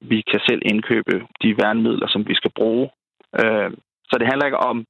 [0.00, 2.90] Vi kan selv indkøbe de værnemidler, som vi skal bruge.
[3.40, 3.70] Øh,
[4.08, 4.84] så det handler ikke om,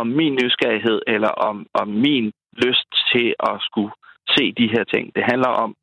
[0.00, 3.92] om min nysgerrighed eller om, om min lyst til at skulle
[4.36, 5.14] se de her ting.
[5.16, 5.74] Det handler om,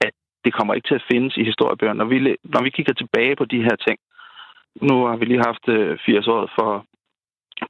[0.00, 0.12] at
[0.44, 1.98] det kommer ikke til at findes i historiebøgerne.
[1.98, 3.98] Når vi, når vi kigger tilbage på de her ting,
[4.82, 6.86] nu har vi lige haft øh, 80 år for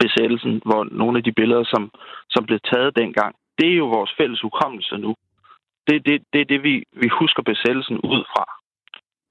[0.00, 1.90] besættelsen, hvor nogle af de billeder, som,
[2.30, 5.14] som blev taget dengang, det er jo vores fælles hukommelse nu.
[5.86, 8.44] Det, det, det er det, vi, vi husker besættelsen ud fra.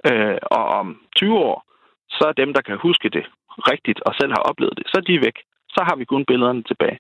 [0.09, 1.65] Øh, og om 20 år,
[2.09, 3.25] så er dem, der kan huske det
[3.71, 5.37] rigtigt og selv har oplevet det, så er de væk.
[5.69, 6.99] Så har vi kun billederne tilbage.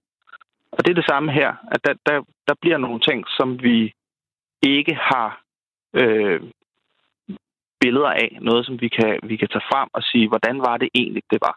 [0.75, 3.93] Og det er det samme her, at der, der, der bliver nogle ting, som vi
[4.61, 5.41] ikke har
[5.93, 6.41] øh,
[7.79, 8.37] billeder af.
[8.41, 11.39] Noget, som vi kan, vi kan tage frem og sige, hvordan var det egentlig, det
[11.47, 11.55] var.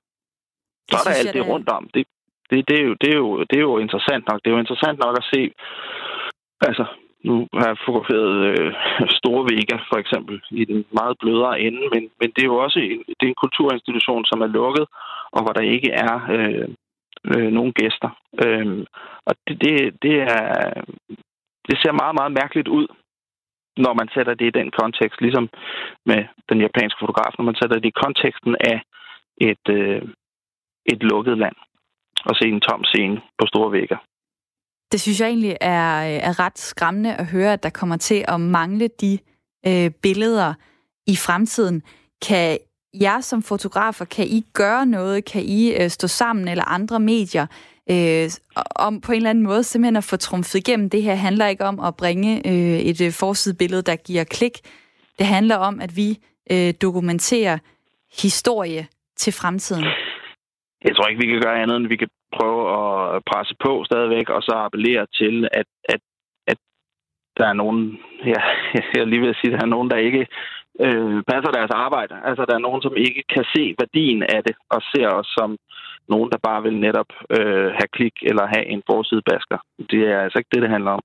[0.90, 1.90] Så er der alt det rundt om.
[1.94, 2.06] Det,
[2.50, 4.38] det, det, er jo, det, er jo, det er jo interessant nok.
[4.40, 5.40] Det er jo interessant nok at se,
[6.68, 6.84] altså
[7.24, 8.72] nu har jeg fotograferet øh,
[9.20, 12.78] Store Vega, for eksempel, i den meget blødere ende, men, men det er jo også
[12.78, 14.86] en, det er en kulturinstitution, som er lukket,
[15.34, 16.68] og hvor der ikke er øh,
[17.24, 18.10] øh, nogle gæster.
[18.44, 18.86] Øh,
[19.26, 20.44] og det, det, det, er,
[21.68, 22.86] det ser meget, meget mærkeligt ud,
[23.76, 25.48] når man sætter det i den kontekst, ligesom
[26.06, 28.78] med den japanske fotograf, når man sætter det i konteksten af
[29.50, 30.02] et, øh,
[30.92, 31.56] et lukket land
[32.28, 33.98] og se en tom scene på store vægge.
[34.92, 38.24] Det synes jeg egentlig er, øh, er ret skræmmende at høre, at der kommer til
[38.28, 39.18] at mangle de
[39.66, 40.54] øh, billeder
[41.06, 41.82] i fremtiden.
[42.28, 42.58] Kan
[42.94, 45.24] jer som fotografer, kan I gøre noget?
[45.24, 47.46] Kan I øh, stå sammen eller andre medier
[47.90, 48.28] øh,
[48.76, 50.90] om på en eller anden måde simpelthen at få trumfet igennem?
[50.90, 54.52] Det her handler ikke om at bringe øh, et øh, forsidebillede, der giver klik.
[55.18, 56.18] Det handler om, at vi
[56.52, 57.58] øh, dokumenterer
[58.22, 59.84] historie til fremtiden.
[60.84, 62.62] Jeg tror ikke, vi kan gøre andet, end vi kan prøve
[63.16, 66.00] at presse på stadigvæk, og så appellere til, at, at,
[66.46, 66.58] at
[67.36, 68.42] der er nogen, ja,
[68.94, 70.26] jeg lige at sige, der er nogen, der ikke
[70.84, 72.14] øh, passer deres arbejde.
[72.28, 75.50] Altså, der er nogen, som ikke kan se værdien af det, og ser os som
[76.08, 79.58] nogen, der bare vil netop øh, have klik eller have en forsidebasker.
[79.90, 81.02] Det er altså ikke det, det handler om.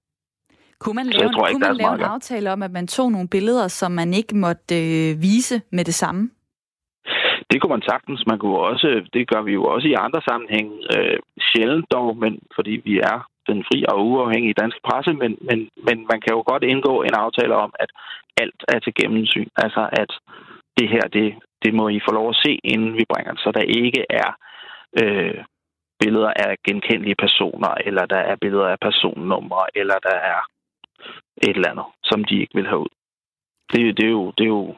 [0.80, 3.68] Kunne man lave, tror, kunne man lave en aftale om, at man tog nogle billeder,
[3.68, 6.30] som man ikke måtte øh, vise med det samme?
[7.52, 8.24] Det kunne man sagtens.
[8.28, 10.68] Man kunne også, det gør vi jo også i andre sammenhæng.
[10.96, 15.60] Øh, sjældent dog, men fordi vi er den fri og uafhængige danske presse, men, men,
[15.88, 17.90] men man kan jo godt indgå en aftale om, at
[18.42, 19.50] alt er til gennemsyn.
[19.56, 20.12] Altså, at
[20.78, 21.28] det her, det,
[21.64, 24.30] det må I få lov at se, inden vi bringer det, så der ikke er
[25.02, 25.44] øh,
[26.00, 30.42] billeder af genkendelige personer, eller der er billeder af personnumre, eller der er
[31.48, 32.94] et eller andet, som de ikke vil have ud.
[33.74, 34.76] Det, det, er, jo, det er jo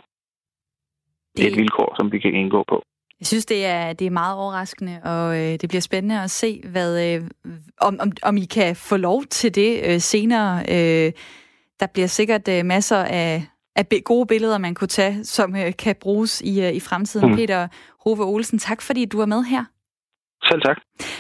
[1.38, 1.47] det...
[1.47, 2.84] et vilkår, som vi kan indgå på.
[3.19, 6.62] Jeg synes, det er, det er meget overraskende, og øh, det bliver spændende at se,
[6.65, 7.23] hvad, øh,
[7.82, 10.60] om, om, om I kan få lov til det øh, senere.
[10.69, 11.12] Øh,
[11.80, 15.95] der bliver sikkert øh, masser af, af gode billeder, man kunne tage, som øh, kan
[16.01, 17.30] bruges i, øh, i fremtiden.
[17.30, 17.36] Mm.
[17.36, 17.67] Peter
[18.06, 19.65] Hove Olsen, tak fordi du er med her.
[20.49, 20.78] Selv tak.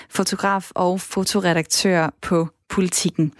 [0.09, 3.33] Fotograf og fotoredaktør på Politikken.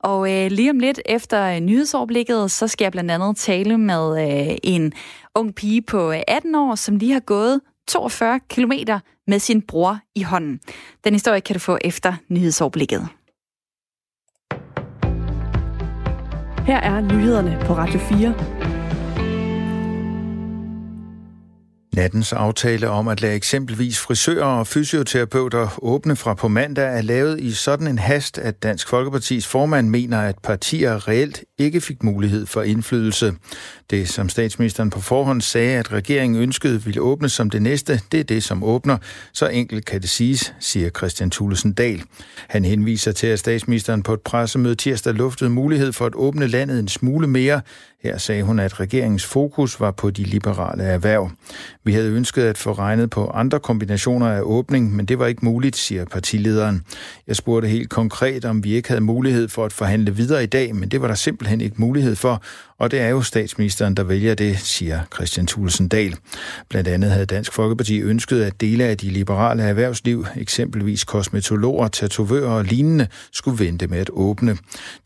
[0.00, 4.56] Og øh, lige om lidt efter nyhedsoverblikket, så skal jeg blandt andet tale med øh,
[4.62, 4.92] en
[5.34, 8.72] ung pige på 18 år, som lige har gået 42 km
[9.26, 10.60] med sin bror i hånden.
[11.04, 13.08] Den historie kan du få efter nyhedsoverblikket.
[16.66, 18.55] Her er nyhederne på Radio 4.
[21.96, 27.40] Nattens aftale om at lade eksempelvis frisører og fysioterapeuter åbne fra på mandag er lavet
[27.40, 32.46] i sådan en hast, at Dansk Folkepartis formand mener, at partier reelt ikke fik mulighed
[32.46, 33.34] for indflydelse.
[33.90, 38.20] Det, som statsministeren på forhånd sagde, at regeringen ønskede ville åbne som det næste, det
[38.20, 38.98] er det, som åbner.
[39.32, 42.02] Så enkelt kan det siges, siger Christian Thulesen Dahl.
[42.48, 46.78] Han henviser til, at statsministeren på et pressemøde tirsdag luftede mulighed for at åbne landet
[46.78, 47.60] en smule mere.
[48.06, 51.30] Her sagde hun, at regeringens fokus var på de liberale erhverv.
[51.84, 55.44] Vi havde ønsket at få regnet på andre kombinationer af åbning, men det var ikke
[55.44, 56.82] muligt, siger partilederen.
[57.26, 60.74] Jeg spurgte helt konkret, om vi ikke havde mulighed for at forhandle videre i dag,
[60.74, 62.42] men det var der simpelthen ikke mulighed for,
[62.78, 66.16] og det er jo statsministeren, der vælger det, siger Christian Thulesen Dahl.
[66.68, 72.50] Blandt andet havde Dansk Folkeparti ønsket, at dele af de liberale erhvervsliv, eksempelvis kosmetologer, tatovører
[72.50, 74.56] og lignende, skulle vente med at åbne.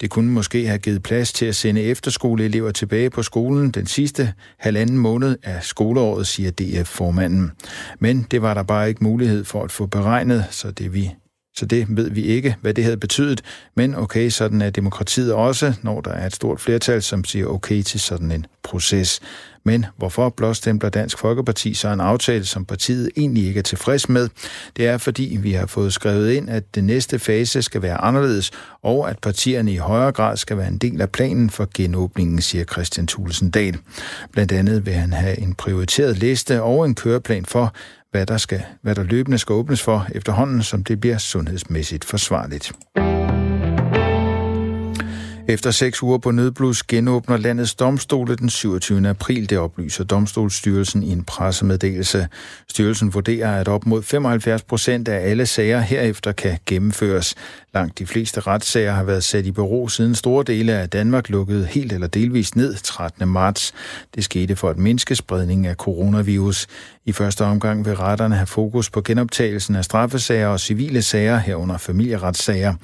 [0.01, 3.87] Det kunne måske have givet plads til at sende efterskoleelever til tilbage på skolen den
[3.87, 7.51] sidste halvanden måned af skoleåret, siger DF-formanden.
[7.99, 11.15] Men det var der bare ikke mulighed for at få beregnet, så det vi
[11.57, 13.43] så det ved vi ikke, hvad det havde betydet.
[13.77, 17.83] Men okay, sådan er demokratiet også, når der er et stort flertal, som siger okay
[17.83, 19.21] til sådan en proces.
[19.65, 24.29] Men hvorfor blåstempler Dansk Folkeparti så en aftale, som partiet egentlig ikke er tilfreds med?
[24.77, 28.51] Det er, fordi vi har fået skrevet ind, at den næste fase skal være anderledes,
[28.83, 32.65] og at partierne i højere grad skal være en del af planen for genåbningen, siger
[32.65, 33.79] Christian Thulesen Dahl.
[34.33, 37.75] Blandt andet vil han have en prioriteret liste og en køreplan for,
[38.11, 42.73] hvad der, skal, hvad der løbende skal åbnes for efterhånden, som det bliver sundhedsmæssigt forsvarligt.
[45.49, 49.09] Efter seks uger på nødblus genåbner landets domstole den 27.
[49.09, 52.29] april, det oplyser Domstolsstyrelsen i en pressemeddelelse.
[52.69, 57.35] Styrelsen vurderer, at op mod 75 procent af alle sager herefter kan gennemføres.
[57.75, 61.67] Langt de fleste retssager har været sat i bero siden store dele af Danmark lukkede
[61.67, 63.29] helt eller delvist ned 13.
[63.29, 63.73] marts.
[64.15, 66.67] Det skete for at mindske spredningen af coronavirus.
[67.05, 71.79] I første omgang vil retterne have fokus på genoptagelsen af straffesager og civile sager herunder
[71.79, 72.75] familieretssager.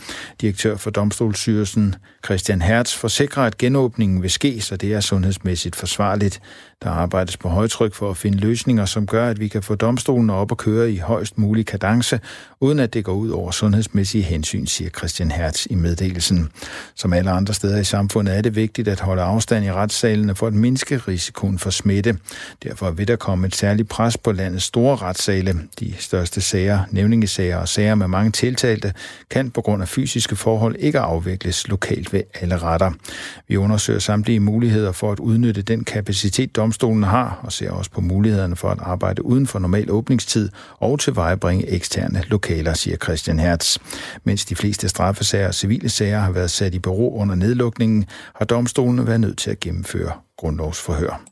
[0.41, 1.95] Direktør for Domstolsstyrelsen
[2.25, 6.41] Christian Hertz forsikrer, at genåbningen vil ske, så det er sundhedsmæssigt forsvarligt.
[6.83, 10.31] Der arbejdes på højtryk for at finde løsninger, som gør, at vi kan få domstolen
[10.31, 12.21] op og køre i højst mulig kadence,
[12.61, 16.49] uden at det går ud over sundhedsmæssige hensyn, siger Christian Hertz i meddelelsen.
[16.95, 20.47] Som alle andre steder i samfundet er det vigtigt at holde afstand i retssalene for
[20.47, 22.19] at mindske risikoen for smitte.
[22.63, 25.55] Derfor vil der komme et særligt pres på landets store retssale.
[25.81, 28.93] De største sager, nævningesager og sager med mange tiltalte,
[29.31, 32.93] kan på grund af fysiske forhold ikke afvikles lokalt ved alle retter.
[33.49, 38.01] Vi undersøger samtlige muligheder for at udnytte den kapacitet, domstolen har, og ser også på
[38.01, 43.79] mulighederne for at arbejde uden for normal åbningstid og tilvejebringe eksterne lokaler, siger Christian Hertz.
[44.25, 48.45] Mens de fleste straffesager og civile sager har været sat i bero under nedlukningen, har
[48.45, 51.23] domstolene været nødt til at gennemføre grundlovsforhør.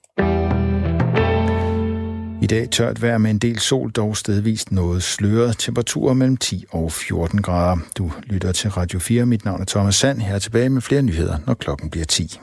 [2.43, 5.59] I dag tørt vejr med en del sol, dog stedvist noget sløret.
[5.59, 7.77] Temperaturer mellem 10 og 14 grader.
[7.99, 9.27] Du lytter til Radio 4.
[9.27, 10.19] Mit navn er Thomas Sand.
[10.19, 12.41] Her er tilbage med flere nyheder, når klokken bliver 10.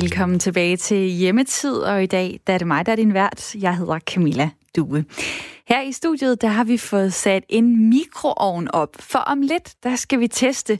[0.00, 3.54] Velkommen tilbage til Hjemmetid, og i dag der er det mig, der er din vært.
[3.54, 5.04] Jeg hedder Camilla Due.
[5.68, 9.96] Her i studiet, der har vi fået sat en mikroovn op, for om lidt, der
[9.96, 10.78] skal vi teste,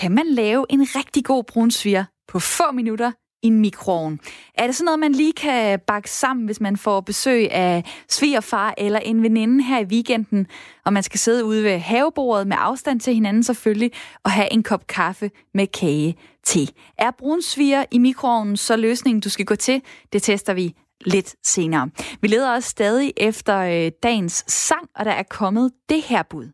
[0.00, 4.20] kan man lave en rigtig god brunsviger på få minutter i en mikroovn.
[4.54, 8.74] Er det sådan noget, man lige kan bakke sammen, hvis man får besøg af svigerfar
[8.78, 10.46] eller en veninde her i weekenden,
[10.84, 13.90] og man skal sidde ude ved havebordet med afstand til hinanden selvfølgelig,
[14.24, 16.16] og have en kop kaffe med kage
[16.48, 16.70] til.
[16.98, 19.82] Er brunsviger i mikroovnen så løsningen, du skal gå til?
[20.12, 21.90] Det tester vi lidt senere.
[22.20, 26.48] Vi leder også stadig efter øh, dagens sang, og der er kommet det her bud.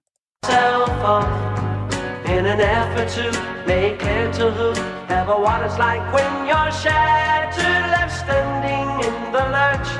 [2.34, 3.26] In an effort to
[3.66, 9.90] make clear to whoever what it's like when you're shattered, left standing in the lurch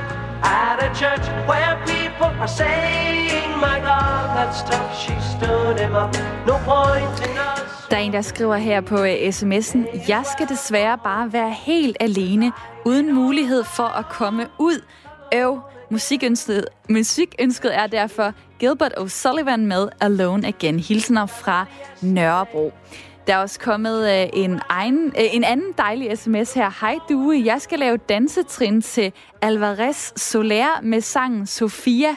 [0.43, 4.91] at a church where people are saying, My God, that's tough.
[5.03, 6.11] She stood him up.
[6.47, 7.54] No point in us.
[7.89, 11.97] Der er en, der skriver her på øh, sms'en, Jeg skal desværre bare være helt
[11.99, 12.51] alene,
[12.85, 14.81] uden mulighed for at komme ud.
[15.33, 15.59] Øv,
[15.91, 20.79] musikønsket, musikønsket er derfor Gilbert O'Sullivan med Alone Again.
[20.79, 21.65] Hilsener fra
[22.01, 22.73] Nørrebro.
[23.27, 26.71] Der er også kommet øh, en, egen, øh, en anden dejlig sms her.
[26.81, 32.15] Hej Due, jeg skal lave dansetrin til Alvarez Soler med sangen Sofia.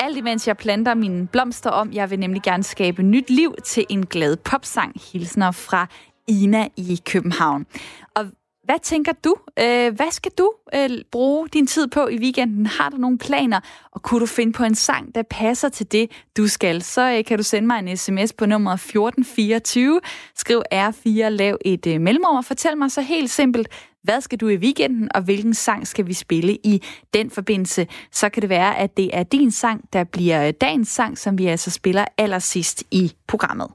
[0.00, 1.92] Alt imens jeg planter mine blomster om.
[1.92, 5.00] Jeg vil nemlig gerne skabe nyt liv til en glad popsang.
[5.12, 5.86] Hilsner fra
[6.28, 7.66] Ina i København.
[8.14, 8.26] Og
[8.64, 9.34] hvad tænker du?
[9.58, 12.66] Øh, hvad skal du øh, bruge din tid på i weekenden?
[12.66, 13.60] Har du nogle planer?
[13.92, 16.82] Og kunne du finde på en sang, der passer til det, du skal?
[16.82, 20.00] Så øh, kan du sende mig en sms på nummer 1424.
[20.34, 23.68] Skriv R4, lav et mellemrum og fortæl mig så helt simpelt,
[24.08, 26.82] hvad skal du i weekenden, og hvilken sang skal vi spille i
[27.14, 27.86] den forbindelse?
[28.12, 31.46] Så kan det være, at det er din sang, der bliver dagens sang, som vi
[31.46, 33.68] altså spiller allersidst i programmet.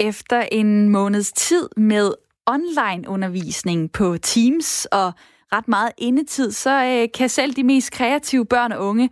[0.00, 2.12] Efter en måneds tid med
[2.46, 5.12] online-undervisning på Teams og
[5.52, 9.10] ret meget indetid, så øh, kan selv de mest kreative børn og unge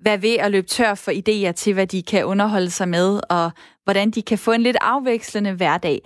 [0.00, 3.50] være ved at løbe tør for idéer til, hvad de kan underholde sig med, og
[3.84, 6.00] hvordan de kan få en lidt afvekslende hverdag.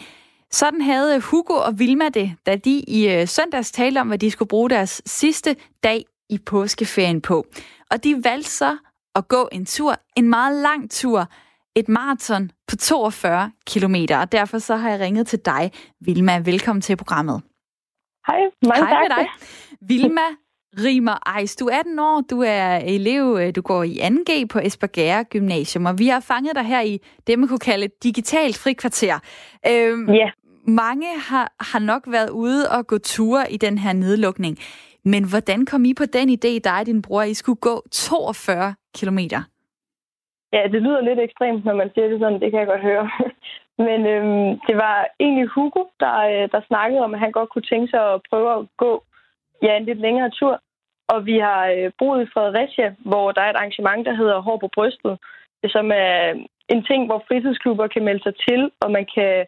[0.51, 4.31] Sådan havde Hugo og Vilma det, da de i øh, søndags talte om, hvad de
[4.31, 7.47] skulle bruge deres sidste dag i påskeferien på.
[7.91, 8.77] Og de valgte så
[9.15, 11.27] at gå en tur, en meget lang tur,
[11.77, 16.39] et maraton på 42 km, og derfor så har jeg ringet til dig, Vilma.
[16.39, 17.43] Velkommen til programmet.
[18.27, 19.03] Hej, mange Hej tak.
[19.09, 19.27] med dig.
[19.89, 20.27] Vilma
[20.79, 24.59] Rimer Ejs, du er 18 år, du er elev, øh, du går i 2G på
[24.59, 28.57] Esbjerg Gymnasium, og vi har fanget dig her i det, man kunne kalde et digitalt
[28.65, 29.17] frikvarter.
[29.71, 30.31] Øhm, Ja.
[30.67, 34.57] Mange har, har nok været ude og gå ture i den her nedlukning,
[35.05, 37.83] men hvordan kom I på den idé, dig og din bror, at I skulle gå
[37.93, 39.41] 42 kilometer?
[40.53, 42.41] Ja, det lyder lidt ekstremt, når man siger det sådan.
[42.41, 43.11] Det kan jeg godt høre.
[43.87, 47.69] Men øhm, det var egentlig Hugo, der, øh, der snakkede om, at han godt kunne
[47.73, 48.93] tænke sig at prøve at gå
[49.63, 50.61] ja, en lidt længere tur.
[51.09, 54.57] Og vi har øh, boet i Fredericia, hvor der er et arrangement, der hedder Hår
[54.57, 55.19] på brystet,
[55.75, 56.37] som er øh,
[56.69, 59.47] en ting, hvor fritidsklubber kan melde sig til, og man kan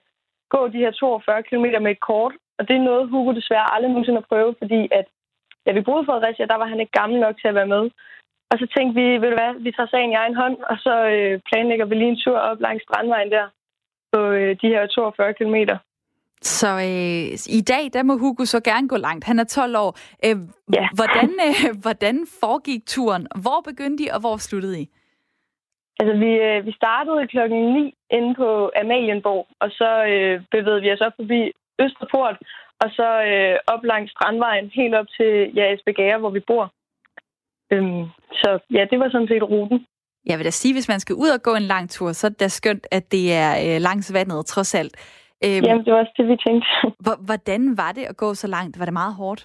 [0.55, 2.35] gå de her 42 km med et kort.
[2.59, 5.07] Og det er noget, Hugo desværre aldrig nogensinde har prøvet, fordi at
[5.67, 7.85] da vi boede i Fredericia, der var han ikke gammel nok til at være med.
[8.51, 10.95] Og så tænkte vi, ved du hvad, vi tager sagen i egen hånd, og så
[11.15, 13.47] øh, planlægger vi lige en tur op langs Strandvejen der
[14.13, 15.77] på øh, de her 42 kilometer.
[16.43, 19.25] Så øh, i dag, der må Hugo så gerne gå langt.
[19.25, 19.99] Han er 12 år.
[20.25, 20.37] Øh,
[20.75, 20.89] Ja.
[20.95, 23.27] hvordan, øh, hvordan foregik turen?
[23.43, 24.89] Hvor begyndte I, og hvor sluttede I?
[26.01, 30.93] Altså, vi, øh, vi startede klokken 9 inde på Amalienborg, og så øh, bevægede vi
[30.93, 31.41] os op forbi
[31.85, 32.37] Østerport,
[32.83, 36.65] og så øh, op langs Strandvejen, helt op til ja, Esbjerg, hvor vi bor.
[37.73, 39.87] Øhm, så ja, det var sådan set ruten.
[40.27, 42.29] Jeg vil da sige, hvis man skal ud og gå en lang tur, så er
[42.29, 44.95] det da skønt, at det er øh, langs vandet, trods alt.
[45.47, 46.69] Øhm, Jamen, det var også det, vi tænkte.
[47.05, 48.79] hvor- hvordan var det at gå så langt?
[48.79, 49.43] Var det meget hårdt?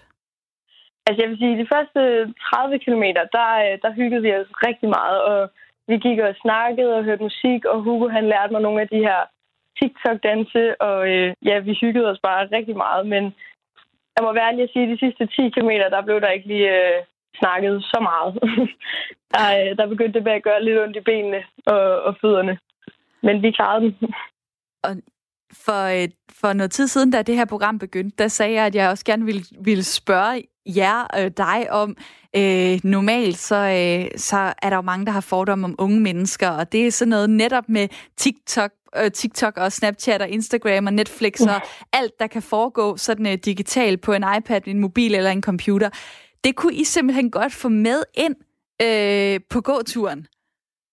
[1.07, 1.99] Altså, jeg vil sige, de første
[2.53, 5.39] 30 kilometer, der, øh, der hyggede vi os rigtig meget, og
[5.87, 8.97] vi gik og snakkede og hørte musik, og Hugo, han lærte mig nogle af de
[9.07, 9.19] her
[9.79, 13.07] TikTok-danse, og øh, ja, vi hyggede os bare rigtig meget.
[13.13, 13.23] Men
[14.15, 16.47] jeg må være ærlig at sige, at de sidste 10 km, der blev der ikke
[16.47, 17.03] lige øh,
[17.39, 18.31] snakket så meget.
[19.33, 22.57] der, øh, der begyndte det med at gøre lidt ondt i benene og, og fødderne.
[23.21, 23.95] Men vi klarede den.
[24.83, 24.91] Og
[25.53, 28.75] for, øh, for noget tid siden, da det her program begyndte, der sagde jeg, at
[28.75, 31.97] jeg også gerne ville, ville spørge jer, øh, dig om,
[32.35, 36.49] øh, normalt så, øh, så er der jo mange, der har fordomme om unge mennesker,
[36.49, 37.87] og det er sådan noget netop med
[38.17, 41.61] TikTok, øh, TikTok og Snapchat og Instagram og Netflix og
[41.93, 45.89] alt, der kan foregå sådan øh, digitalt på en iPad, en mobil eller en computer.
[46.43, 48.35] Det kunne I simpelthen godt få med ind
[48.81, 50.27] øh, på gåturen.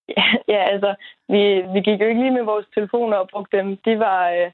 [0.08, 0.24] Ja,
[0.54, 0.94] ja, altså,
[1.28, 1.42] vi,
[1.72, 3.76] vi gik jo ikke lige med vores telefoner og brugte dem.
[3.76, 4.50] De var, øh,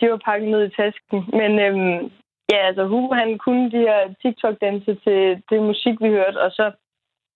[0.00, 1.18] de var pakket ned i tasken.
[1.40, 2.12] Men øhm,
[2.52, 6.72] ja, altså, Hugo, han kunne de her TikTok-danse til det musik, vi hørte, og så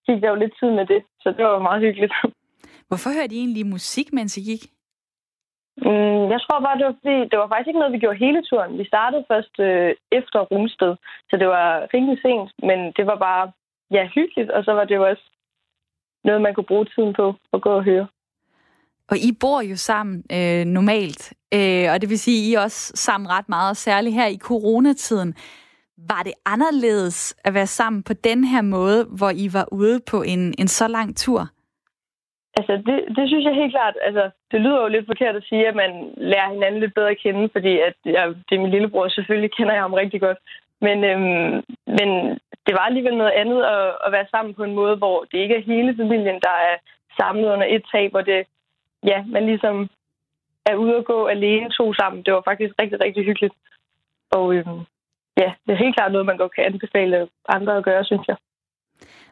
[0.07, 2.15] gik der jo lidt tid med det, så det var meget hyggeligt.
[2.89, 4.63] Hvorfor hørte I egentlig musik, mens I gik?
[5.77, 8.43] Mm, jeg tror bare, det var fordi, det var faktisk ikke noget, vi gjorde hele
[8.43, 8.79] turen.
[8.79, 10.95] Vi startede først øh, efter Rumsted,
[11.31, 13.53] så det var rimelig sent, men det var bare,
[13.91, 15.25] ja, hyggeligt, og så var det jo også
[16.25, 18.07] noget, man kunne bruge tiden på at gå og høre.
[19.11, 22.61] Og I bor jo sammen øh, normalt, øh, og det vil sige, at I er
[22.61, 25.35] også sammen ret meget, særligt her i coronatiden.
[26.11, 30.23] Var det anderledes at være sammen på den her måde, hvor I var ude på
[30.23, 31.49] en, en så lang tur?
[32.59, 33.97] Altså, det, det synes jeg helt klart.
[34.03, 37.23] Altså, det lyder jo lidt forkert at sige, at man lærer hinanden lidt bedre at
[37.23, 40.39] kende, fordi at jeg, det er min lillebror, selvfølgelig kender jeg ham rigtig godt.
[40.87, 41.55] Men, øhm,
[41.99, 42.09] men
[42.67, 45.57] det var alligevel noget andet at, at være sammen på en måde, hvor det ikke
[45.57, 46.77] er hele familien, der er
[47.21, 48.47] samlet under et tag, hvor det,
[49.11, 49.89] ja, man ligesom
[50.67, 52.23] er ude at gå alene to sammen.
[52.23, 53.55] Det var faktisk rigtig, rigtig hyggeligt.
[54.31, 54.81] Og øhm,
[55.37, 58.37] ja, det er helt klart noget, man godt kan anbefale andre at gøre, synes jeg.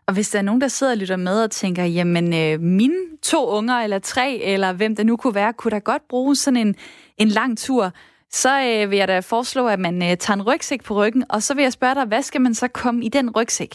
[0.07, 3.18] Og hvis der er nogen, der sidder og lytter med og tænker, jamen øh, mine
[3.22, 6.57] to unger eller tre, eller hvem der nu kunne være, kunne da godt bruge sådan
[6.66, 6.74] en,
[7.18, 7.93] en lang tur,
[8.33, 11.43] så øh, vil jeg da foreslå, at man øh, tager en rygsæk på ryggen, og
[11.43, 13.72] så vil jeg spørge dig, hvad skal man så komme i den rygsæk?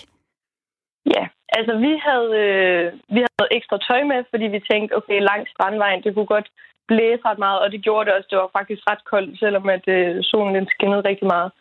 [1.16, 1.24] Ja,
[1.58, 2.86] altså vi havde, øh,
[3.16, 6.50] vi havde ekstra tøj med, fordi vi tænkte, okay, langs strandvejen, det kunne godt
[6.88, 8.28] blæse ret meget, og det gjorde det også.
[8.32, 11.52] Det var faktisk ret koldt, selvom at øh, solen den skinnede rigtig meget.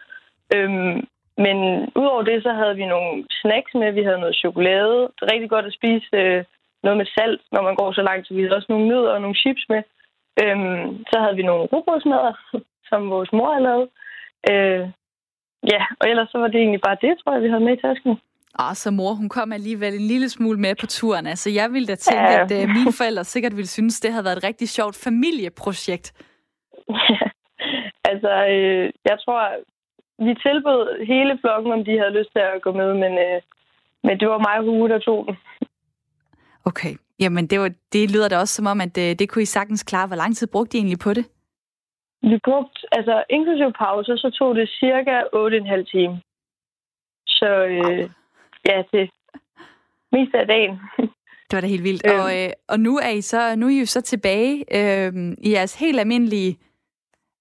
[0.55, 0.97] Øhm,
[1.45, 1.57] men
[2.01, 3.93] udover det, så havde vi nogle snacks med.
[3.93, 4.99] Vi havde noget chokolade.
[5.15, 6.45] Det er rigtig godt at spise øh,
[6.83, 8.27] noget med salt, når man går så langt.
[8.27, 9.83] Så vi havde også nogle nødder og nogle chips med.
[10.43, 12.35] Øhm, så havde vi nogle rugbrødsmadder,
[12.89, 13.89] som vores mor havde lavet.
[14.51, 14.83] Øh,
[15.73, 17.81] ja, og ellers så var det egentlig bare det, tror jeg, vi havde med i
[17.81, 18.15] tasken.
[18.59, 21.27] Og så mor, hun kom alligevel en lille smule med på turen.
[21.27, 22.43] Altså, jeg ville da tænke, ja.
[22.43, 26.07] at uh, mine forældre sikkert ville synes, det havde været et rigtig sjovt familieprojekt.
[26.89, 27.29] Ja,
[28.11, 29.41] altså, øh, jeg tror,
[30.27, 33.41] vi tilbød hele flokken, om de havde lyst til at gå med, men, øh,
[34.03, 35.37] men det var mig og Hugo, der tog den.
[36.65, 36.95] Okay.
[37.21, 39.55] Jamen, det, var, det lyder da også som om, at det, øh, det kunne I
[39.57, 40.07] sagtens klare.
[40.07, 41.25] Hvor lang tid brugte I egentlig på det?
[42.31, 46.19] Vi brugte, altså inklusive pauser, så tog det cirka 8,5 timer.
[47.27, 48.11] Så øh,
[48.69, 49.11] ja, det
[50.13, 50.81] mest af dagen.
[51.51, 52.03] Det var da helt vildt.
[52.07, 52.21] Øhm.
[52.21, 55.53] Og, øh, og nu er I så nu er I jo så tilbage øh, i
[55.53, 56.59] jeres helt almindelige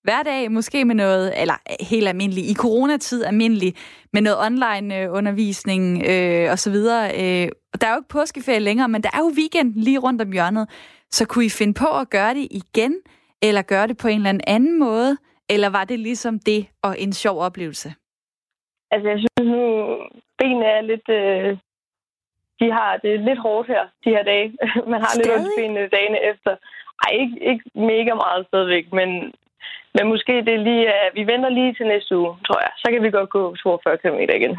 [0.04, 3.76] hverdag, måske med noget, eller helt almindelig, i coronatid almindelig,
[4.14, 7.06] med noget online øh, undervisning øh, og så videre.
[7.06, 7.50] Øh,
[7.82, 10.70] der er jo ikke påskeferie længere, men der er jo weekend lige rundt om hjørnet.
[11.12, 12.94] Så kunne I finde på at gøre det igen,
[13.48, 15.18] eller gøre det på en eller anden måde,
[15.50, 17.90] eller var det ligesom det og en sjov oplevelse?
[18.92, 19.64] Altså, jeg synes nu,
[20.40, 21.10] benene er lidt...
[21.10, 21.58] Øh,
[22.60, 24.58] de har det lidt hårdt her, de her dage.
[24.92, 25.26] Man har Stadig?
[25.26, 26.56] lidt ondt benene dagene efter.
[27.06, 29.10] Ej, ikke, ikke mega meget stadigvæk, men
[29.96, 32.72] men måske det er lige, at vi venter lige til næste uge, tror jeg.
[32.78, 34.58] Så kan vi godt gå 42 km igen.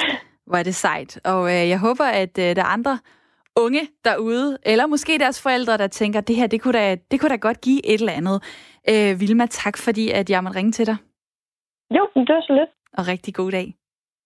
[0.48, 1.20] Hvor er det sejt.
[1.24, 2.98] Og øh, jeg håber, at øh, der er andre
[3.56, 7.30] unge derude, eller måske deres forældre, der tænker, det her, det kunne da, det kunne
[7.30, 8.42] da godt give et eller andet.
[8.90, 10.96] Øh, Vilma, tak fordi, at jeg måtte ringe til dig.
[11.90, 12.70] Jo, det var så lidt.
[12.98, 13.74] Og rigtig god dag.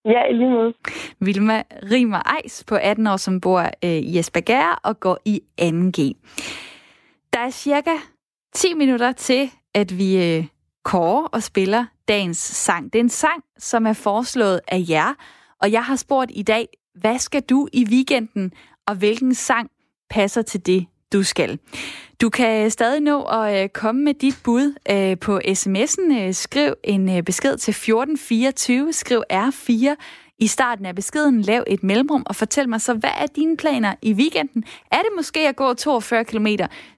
[0.04, 0.74] Ja, i lige måde.
[1.20, 1.62] Vilma
[1.92, 5.98] Rimer Ejs på 18 år, som bor øh, i Esbjerg og går i 2G.
[7.32, 7.90] Der er cirka
[8.54, 10.44] 10 minutter til, at vi øh,
[10.84, 12.92] kårer og spiller dagens sang.
[12.92, 15.14] Det er en sang, som er foreslået af jer,
[15.62, 18.52] og jeg har spurgt i dag, hvad skal du i weekenden,
[18.86, 19.70] og hvilken sang
[20.10, 21.58] passer til det, du skal.
[22.20, 26.20] Du kan stadig nå at øh, komme med dit bud øh, på sms'en.
[26.20, 29.96] Øh, skriv en besked til 1424, skriv R4
[30.40, 33.94] i starten af beskeden, lav et mellemrum og fortæl mig så, hvad er dine planer
[34.02, 34.64] i weekenden?
[34.92, 36.46] Er det måske at gå 42 km,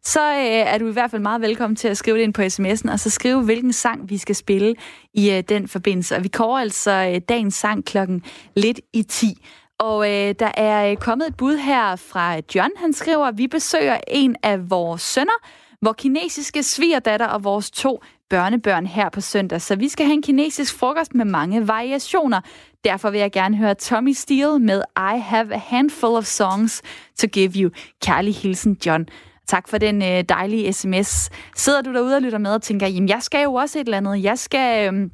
[0.03, 2.43] så øh, er du i hvert fald meget velkommen til at skrive det ind på
[2.43, 4.75] sms'en, og så skrive, hvilken sang vi skal spille
[5.15, 6.17] i øh, den forbindelse.
[6.17, 8.25] Og vi kommer altså øh, dagens sang klokken
[8.57, 9.47] lidt i 10.
[9.79, 12.71] Og øh, der er øh, kommet et bud her fra John.
[12.77, 15.47] Han skriver, at vi besøger en af vores sønner,
[15.81, 20.23] hvor kinesiske svigerdatter og vores to børnebørn her på søndag, så vi skal have en
[20.23, 22.41] kinesisk frokost med mange variationer.
[22.85, 26.83] Derfor vil jeg gerne høre Tommy Steele med I Have a Handful of Songs
[27.19, 27.71] to Give You.
[28.03, 29.07] Kærlig hilsen, John.
[29.47, 31.31] Tak for den øh, dejlige sms.
[31.57, 33.97] Sidder du derude og lytter med og tænker, jamen jeg skal jo også et eller
[33.97, 34.23] andet.
[34.23, 35.11] Jeg skal Øh,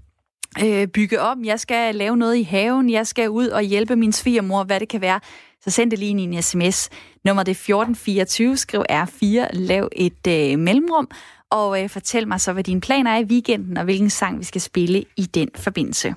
[0.64, 4.12] øh, bygge om, jeg skal lave noget i haven, jeg skal ud og hjælpe min
[4.12, 5.20] svigermor, hvad det kan være.
[5.60, 6.90] Så send det lige en, i en sms.
[7.24, 11.10] Nummer det er 1424, skriv R4, lav et øh, mellemrum,
[11.50, 14.44] og øh, fortæl mig så, hvad dine planer er i weekenden, og hvilken sang vi
[14.44, 16.14] skal spille i den forbindelse.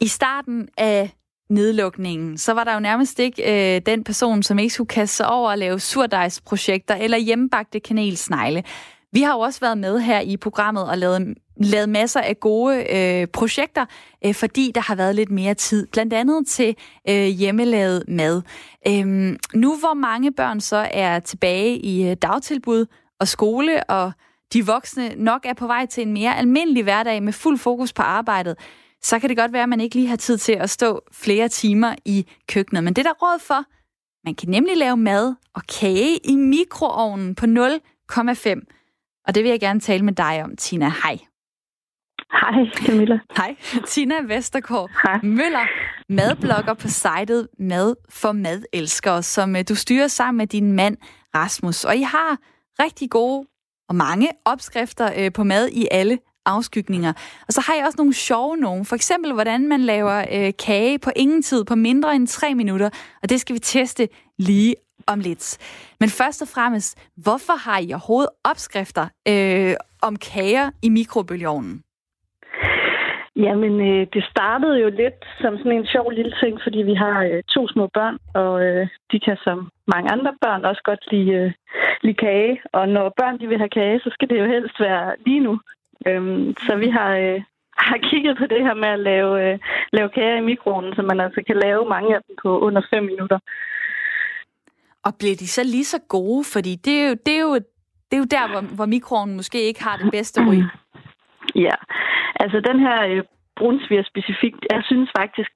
[0.00, 1.10] I starten af
[1.50, 5.28] nedlukningen, så var der jo nærmest ikke øh, den person, som ikke skulle kaste sig
[5.28, 8.64] over at lave surdejsprojekter eller hjemmebagte kanelsnegle.
[9.16, 12.96] Vi har jo også været med her i programmet og lavet, lavet masser af gode
[12.96, 13.86] øh, projekter,
[14.26, 16.76] øh, fordi der har været lidt mere tid, blandt andet til
[17.08, 18.42] øh, hjemmelavet mad.
[18.88, 22.86] Øhm, nu hvor mange børn så er tilbage i øh, dagtilbud
[23.20, 24.12] og skole, og
[24.52, 28.02] de voksne nok er på vej til en mere almindelig hverdag med fuld fokus på
[28.02, 28.56] arbejdet,
[29.02, 31.48] så kan det godt være, at man ikke lige har tid til at stå flere
[31.48, 32.84] timer i køkkenet.
[32.84, 33.64] Men det er der råd for.
[34.24, 38.72] Man kan nemlig lave mad og kage i mikroovnen på 0,5.
[39.26, 40.92] Og det vil jeg gerne tale med dig om, Tina.
[41.02, 41.18] Hej.
[42.32, 43.18] Hej, Camilla.
[43.36, 43.56] Hej.
[43.88, 45.20] Tina Vestergaard Hej.
[45.22, 45.66] Møller,
[46.08, 50.96] madblogger på sitet Mad for Madelskere, som øh, du styrer sammen med din mand
[51.34, 51.84] Rasmus.
[51.84, 52.38] Og I har
[52.82, 53.46] rigtig gode
[53.88, 57.12] og mange opskrifter øh, på mad i alle afskygninger.
[57.46, 58.84] Og så har jeg også nogle sjove nogle.
[58.84, 62.90] For eksempel, hvordan man laver øh, kage på ingen tid, på mindre end tre minutter.
[63.22, 64.08] Og det skal vi teste
[64.38, 64.74] lige
[65.06, 65.58] om lidt.
[66.00, 71.82] Men først og fremmest, hvorfor har I overhovedet opskrifter øh, om kager i mikrobølgeovnen?
[73.36, 77.24] Jamen, øh, det startede jo lidt som sådan en sjov lille ting, fordi vi har
[77.24, 81.30] øh, to små børn, og øh, de kan som mange andre børn også godt lide,
[81.30, 81.52] øh,
[82.02, 82.60] lide kage.
[82.72, 85.60] Og når børn de vil have kage, så skal det jo helst være lige nu.
[86.06, 87.42] Øhm, så vi har, øh,
[87.78, 89.58] har kigget på det her med at lave, øh,
[89.92, 93.04] lave kager i mikroen, så man altså kan lave mange af dem på under 5
[93.04, 93.38] minutter.
[95.06, 96.44] Og bliver de så lige så gode?
[96.54, 97.54] Fordi det er jo, det er jo,
[98.08, 100.58] det er jo der, hvor, hvor mikroovnen måske ikke har det bedste ry.
[101.66, 101.76] Ja,
[102.42, 103.22] altså den her øh,
[103.58, 105.52] brunsviger specifikt, jeg synes faktisk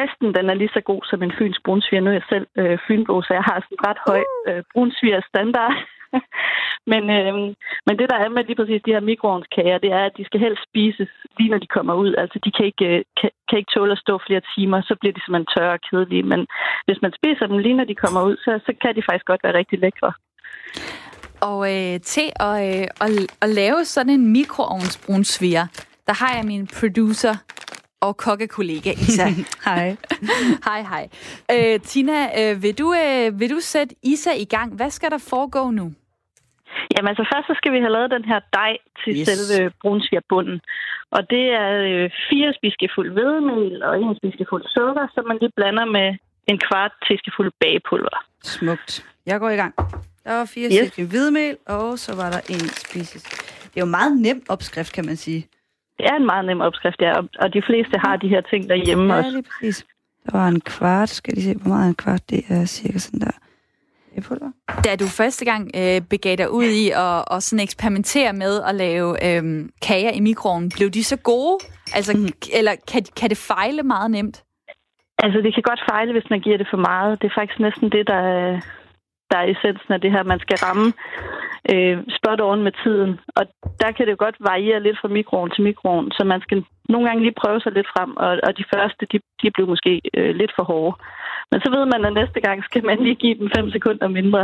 [0.00, 2.02] næsten, den er lige så god som en fynsk brunsviger.
[2.02, 5.20] Nu er jeg selv øh, fynbo, så jeg har sådan en ret høj øh, brunsviger
[5.30, 5.72] standard.
[6.92, 7.34] men, øh,
[7.86, 10.40] men det, der er med lige præcis de her mikroovnskager, det er, at de skal
[10.40, 12.14] helst spises lige når de kommer ud.
[12.22, 15.14] Altså, de kan ikke, øh, kan, kan ikke tåle at stå flere timer, så bliver
[15.14, 16.22] de simpelthen tørre og kedelige.
[16.32, 16.40] Men
[16.86, 19.44] hvis man spiser dem lige når de kommer ud, så, så kan de faktisk godt
[19.44, 20.12] være rigtig lækre.
[21.50, 23.10] Og øh, til at, øh, at,
[23.44, 25.66] at lave sådan en mikroovnsbrunsviger,
[26.06, 27.34] der har jeg min producer
[28.00, 29.28] og kokkekollega Isa.
[29.66, 29.96] Hej.
[30.68, 31.08] hej, hej.
[31.52, 34.74] Øh, Tina, øh, vil, du, øh, vil du sætte Isa i gang?
[34.74, 35.92] Hvad skal der foregå nu?
[36.92, 38.72] Jamen altså først så skal vi have lavet den her dej
[39.04, 39.26] til Yes.
[39.28, 40.60] selve brunsvigerbundden.
[41.16, 45.84] Og det er øh, fire spiseskefuld hvedemel og en spiseskefuld sukker, som man lige blander
[45.96, 46.08] med
[46.50, 48.16] en kvart teskefuld bagepulver.
[48.42, 49.06] Smukt.
[49.26, 49.74] Jeg går i gang.
[50.24, 50.94] Der var fire Yes.
[50.98, 51.08] yes.
[51.10, 53.22] hvidemel, og så var der en spises.
[53.70, 55.46] Det er jo meget nem opskrift, kan man sige.
[55.98, 57.12] Det er en meget nem opskrift, ja,
[57.42, 59.30] og- de fleste har de her ting derhjemme ja, også.
[59.30, 59.86] lige præcis.
[60.26, 61.08] Der var en kvart.
[61.08, 62.30] Skal lige se, hvor meget en kvart?
[62.30, 63.30] Det er cirka sådan der.
[64.14, 64.50] Bagepulver.
[64.84, 68.74] Da du første gang øh, begav dig ud i at, og sådan eksperimentere med at
[68.74, 71.58] lave øh, kager i mikroovnen, blev de så gode?
[71.94, 72.28] Altså, mm.
[72.58, 74.44] Eller kan, kan det fejle meget nemt?
[75.18, 77.22] Altså, det kan godt fejle, hvis man giver det for meget.
[77.22, 78.60] Det er faktisk næsten det, der er,
[79.34, 80.22] der er essensen af det her.
[80.32, 80.86] Man skal ramme
[81.72, 83.10] øh, spot on med tiden.
[83.38, 83.42] Og
[83.82, 86.58] der kan det jo godt variere lidt fra mikroovn til mikroovn, så man skal
[86.92, 89.92] nogle gange lige prøve sig lidt frem, og, og de første, de, de blev måske
[90.18, 90.94] øh, lidt for hårde.
[91.50, 94.42] Men så ved man, at næste gang skal man lige give dem 5 sekunder mindre.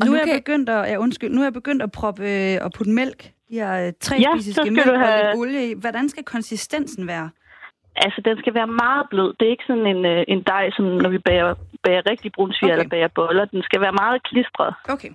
[0.00, 2.22] Og nu nu er jeg begyndt at, ja, undskyld, nu er jeg begyndt at proppe
[2.34, 3.20] øh, og putte mælk.
[3.50, 5.76] De har øh, tre Ja, skal mælk du og have- lidt olie.
[5.76, 7.30] Hvordan skal konsistensen være?
[7.96, 9.30] Altså, den skal være meget blød.
[9.40, 11.54] Det er ikke sådan en, øh, en dej, som når vi bager,
[11.84, 12.80] bager rigtig brunsviger Okay.
[12.80, 13.44] eller bager boller.
[13.44, 14.74] Den skal være meget klistret.
[14.94, 15.10] Okay.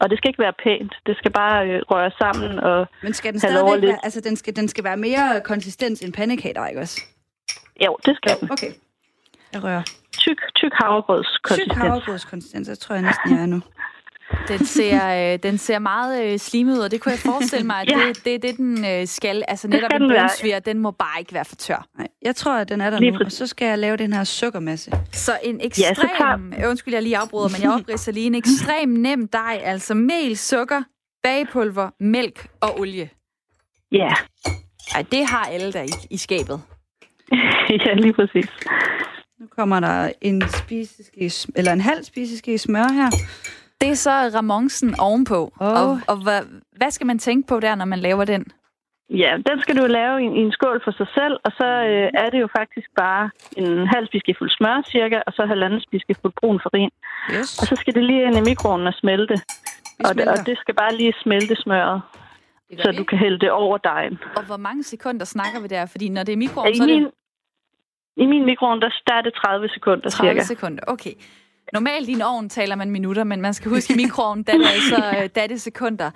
[0.00, 0.92] Og det skal ikke være pænt.
[1.06, 2.58] Det skal bare øh, røre sammen.
[2.58, 3.90] Og Men skal den stadigvæk lidt.
[3.90, 7.00] være, altså den skal, den skal være mere konsistens end pandekager, ikke også?
[7.86, 8.52] jo, det skal den.
[8.52, 8.72] Okay.
[9.52, 9.82] Jeg rører.
[10.18, 11.72] Tyk, tyk havregrødskonsistens.
[11.72, 13.60] Tyk havregrødskonsistens, så tror jeg næsten, jeg er nu.
[14.48, 17.76] Den ser, øh, den ser meget øh, slimet ud, og det kunne jeg forestille mig,
[17.76, 18.08] at Ja.
[18.08, 19.42] det, det er det, den øh, skal.
[19.48, 21.86] Altså netop skal en brunsviger, den må bare ikke være for tør.
[21.98, 24.12] Nej, jeg tror, at den er der Lige nu, og så skal jeg lave den
[24.12, 24.90] her sukkermasse.
[25.12, 28.88] Så en så ekstrem, ja, undskyld, jeg lige afbryder, men jeg opridser lige en ekstrem
[28.88, 30.82] nem dej, altså mel, sukker,
[31.22, 33.10] bagepulver, mælk og olie.
[33.92, 34.14] Ja,
[34.94, 36.60] Ej, det har alle der i, i skabet.
[37.86, 38.46] ja, lige præcis.
[39.40, 43.10] Nu kommer der en spiseske, eller en halv spiseske smør her.
[43.80, 45.52] Det er så Ramonsen ovenpå.
[45.60, 45.80] Åh.
[45.82, 46.40] Og, og hvad,
[46.76, 48.44] hvad skal man tænke på der, når man laver den?
[49.10, 52.10] Ja, den skal du lave i, i en skål for sig selv, og så øh,
[52.22, 56.60] er det jo faktisk bare en halv spiseskefuld smør cirka, og så halvanden spiseskefuld brun
[56.64, 56.90] farin.
[57.36, 57.58] Yes.
[57.60, 59.34] Og så skal det lige ind i mikroovnen og smelte.
[59.98, 62.02] Vi Og det, og det skal bare lige smelte smøret,
[62.70, 64.18] Det så du kan hælde det over dejen.
[64.36, 65.86] Og hvor mange sekunder snakker vi der?
[65.86, 67.12] Fordi når det er mikroovn, så I er min, det
[68.16, 70.44] I min mikroovn, der, der er det 30 sekunder 30 cirka.
[70.44, 70.82] sekunder.
[70.86, 71.14] Okay.
[71.72, 74.68] Normalt i en ovn taler man minutter, men man skal huske i mikroovnen, der er
[74.68, 76.10] altså øh, der er det sekunder.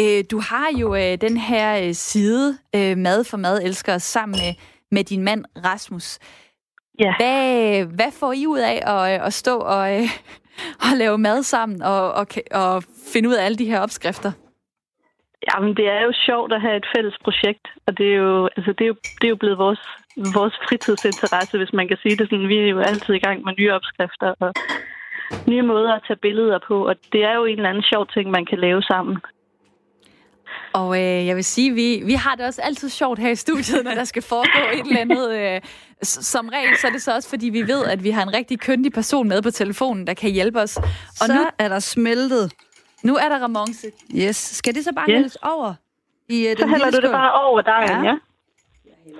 [0.00, 4.54] Øh, Du har jo øh, den her side, Mad for Mad Elsker, sammen med,
[4.90, 6.18] med din mand Rasmus.
[6.98, 7.14] Ja.
[7.18, 9.88] Hvad, hvad får I ud af at, at stå og,
[10.84, 12.82] og lave mad sammen og, og, og
[13.12, 14.32] finde ud af alle de her opskrifter?
[15.48, 18.72] Jamen, det er jo sjovt at have et fælles projekt, og det er jo, altså,
[18.78, 19.82] det er jo, det er jo blevet vores,
[20.38, 22.48] vores fritidsinteresse, hvis man kan sige det sådan.
[22.48, 24.50] Vi er jo altid i gang med nye opskrifter og
[25.48, 28.30] nye måder at tage billeder på, og det er jo en eller anden sjov ting,
[28.30, 29.16] man kan lave sammen.
[30.72, 33.84] Og øh, jeg vil sige, vi, vi har det også altid sjovt her i studiet,
[33.84, 35.38] når der skal foregå et eller andet.
[35.38, 35.60] Øh,
[36.02, 38.60] som regel, så er det så også, fordi vi ved, at vi har en rigtig
[38.60, 40.76] køndig person med på telefonen, der kan hjælpe os.
[40.76, 40.84] Og
[41.26, 42.52] så nu, er der smeltet.
[43.04, 43.86] nu er der Ramonce.
[44.16, 44.36] Yes.
[44.36, 45.14] Skal det så bare Yes.
[45.16, 45.74] hældes over?
[46.28, 48.10] I, uh, Så hælder du det bare over dejen, Ja.
[48.10, 48.16] ja?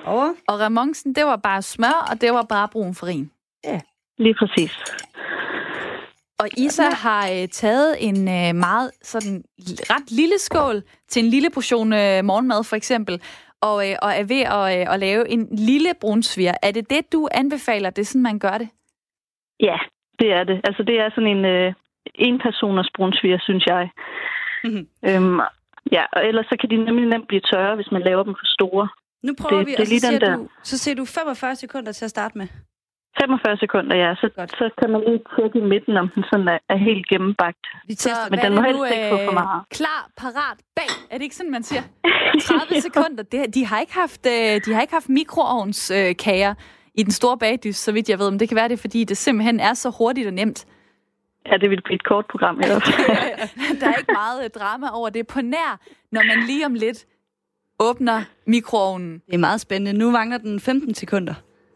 [0.06, 0.32] Over.
[0.48, 3.30] Og Ramoncen, det var bare smør, og det var bare brun farin.
[4.18, 4.72] Lige præcis.
[6.40, 9.44] Og Isa har øh, taget en øh, meget sådan
[9.92, 13.22] ret lille skål til en lille portion øh, morgenmad for eksempel,
[13.60, 16.54] og, øh, og er ved at, øh, at lave en lille brunsviger.
[16.62, 17.90] Er det det, du anbefaler?
[17.90, 18.68] Det er sådan, man gør det?
[19.60, 19.78] Ja,
[20.18, 20.60] det er det.
[20.64, 21.72] Altså, det er sådan en øh,
[22.14, 23.88] en-personers brunsviger, synes jeg.
[24.64, 24.88] Mhm.
[25.08, 25.40] øhm,
[25.92, 28.46] ja, og ellers så kan de nemlig nemt blive tørre, hvis man laver dem for
[28.56, 28.88] store.
[29.22, 30.36] Nu prøver Det- vi, det og så siger, der.
[30.36, 32.46] du, så siger du 45 sekunder til at starte med.
[33.20, 34.10] 45 sekunder, ja.
[34.20, 34.50] Så, Godt.
[34.50, 37.64] så kan man lige tjekke i midten, om den sådan er, er helt gennembagt.
[37.88, 38.30] Vi Så tester.
[38.30, 39.62] Men hvad den må nu, helst ikke få for meget.
[39.78, 40.90] Klar, parat, bag.
[41.10, 41.82] Er det ikke sådan, man siger?
[42.70, 43.22] 30 sekunder.
[43.32, 46.54] Det, de, har ikke haft, øh, de har ikke haft mikroovnskager øh, kager
[46.94, 48.30] i den store bagdys, så vidt jeg ved.
[48.30, 50.66] Men det kan være, det er, fordi det simpelthen er så hurtigt og nemt.
[51.46, 53.80] Ja, det vil blive et kort program i hvert fald.
[53.80, 55.26] Der er ikke meget øh, drama over det.
[55.26, 55.80] På nær,
[56.12, 57.06] når man lige om lidt
[57.80, 59.12] åbner mikroovnen.
[59.26, 59.98] Det er meget spændende.
[59.98, 61.34] Nu mangler den 15 sekunder.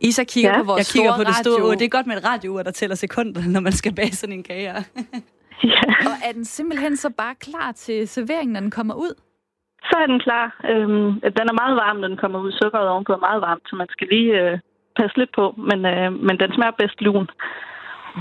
[0.08, 1.66] Isa kigger Ja, på vores Jeg kigger store på det store radio.
[1.66, 1.74] ur.
[1.74, 4.42] Det er godt med et radiour, der tæller sekunder, når man skal bage sådan en
[4.42, 4.62] kage.
[5.72, 5.80] ja.
[6.08, 9.14] Og er den simpelthen så bare klar til serveringen, når den kommer ud?
[9.90, 10.46] Så er den klar.
[10.70, 12.52] Øhm, den er meget varm, når den kommer ud.
[12.52, 14.58] Sukkeret ovenpå er meget varmt, så man skal lige øh,
[14.98, 15.44] passe lidt på.
[15.70, 17.26] Men, øh, men den smager bedst lun.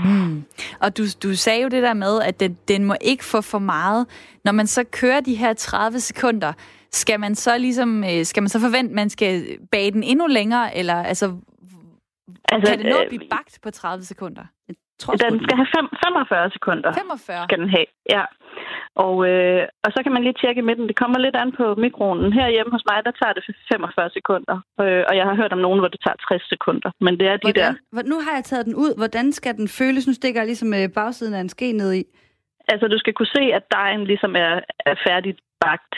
[0.04, 0.44] Mm.
[0.80, 3.58] Og du, du sagde jo det der med, at den, den må ikke få for
[3.58, 4.06] meget.
[4.44, 6.52] Når man så kører de her 30 sekunder,
[6.92, 10.26] skal man så ligesom, øh, skal man så forvente, at man skal bage den endnu
[10.26, 11.32] længere, eller altså,
[12.52, 14.44] Altså, kan det nå at øh, blive bagt på 30 sekunder?
[14.68, 16.90] Jeg tror, Den den- skal have fem, 45 sekunder.
[16.92, 17.44] 45?
[17.48, 18.24] skal den have, ja.
[19.06, 20.88] Og, øh, og så kan man lige tjekke i midten.
[20.90, 22.32] Det kommer lidt an på mikronen.
[22.38, 23.42] Herhjemme hos mig, der tager det
[23.72, 24.56] 45 sekunder.
[24.82, 26.90] Øh, og jeg har hørt om nogen, hvor det tager 60 sekunder.
[27.06, 27.52] Men det er de der...
[27.52, 28.92] Hvordan, hvor- nu har jeg taget den ud.
[29.00, 30.06] Hvordan skal den føles?
[30.06, 32.04] Nu stikker jeg ligesom øh, bagsiden af en ske ned i.
[32.72, 34.52] Altså, du skal kunne se, at dejen ligesom er,
[34.90, 35.92] er færdigt bagt.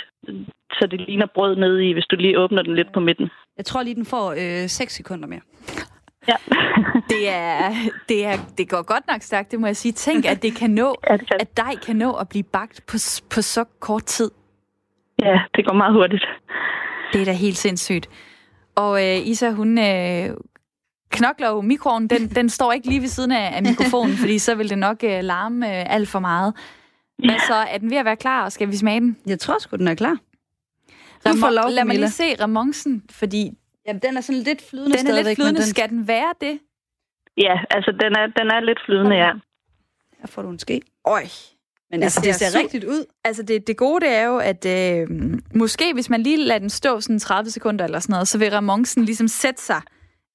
[0.79, 3.31] Så det ligner brød nede i, hvis du lige åbner den lidt på midten.
[3.57, 5.41] Jeg tror lige, den får øh, 6 sekunder mere.
[6.29, 6.37] Ja,
[7.09, 7.71] Det, er,
[8.09, 9.93] det, er, det går godt nok stærkt, det må jeg sige.
[9.93, 11.37] Tænk, at det kan nå, ja, det, kan.
[11.41, 12.97] at dej kan nå at blive bagt på,
[13.31, 14.31] på så kort tid.
[15.23, 16.25] ja, det går meget hurtigt.
[17.13, 18.09] Det er da helt sindssygt.
[18.75, 20.31] Og øh, Isa, hun øh,
[21.11, 22.11] knokler jo mikroovnen.
[22.11, 25.05] Den, den står ikke lige ved siden af, af mikrofonen, fordi så vil det nok
[25.05, 26.55] øh, larme øh, alt for meget.
[27.19, 27.55] Hvad så?
[27.55, 29.17] Er den ved at være klar, og skal vi smage den?
[29.27, 30.17] Jeg tror sgu, den er klar.
[31.27, 33.51] Du får lov, Lad mig lige se Ramoncen, fordi
[33.87, 35.61] Jamen, den er sådan lidt flydende den er lidt flydende.
[35.61, 35.69] Den...
[35.69, 36.59] Skal den være det?
[37.37, 39.33] Ja, altså, den er, den er lidt flydende, ja.
[40.21, 40.81] Her får du en ske.
[41.07, 41.25] Øj.
[41.91, 43.05] Men Det altså, det ser ser su- rigtigt ud.
[43.25, 45.07] Altså det, det gode det er jo, at øh,
[45.55, 48.51] måske hvis man lige lader den stå sådan 30 sekunder eller sådan noget, så vil
[48.51, 49.81] Ramoncen ligesom sætte sig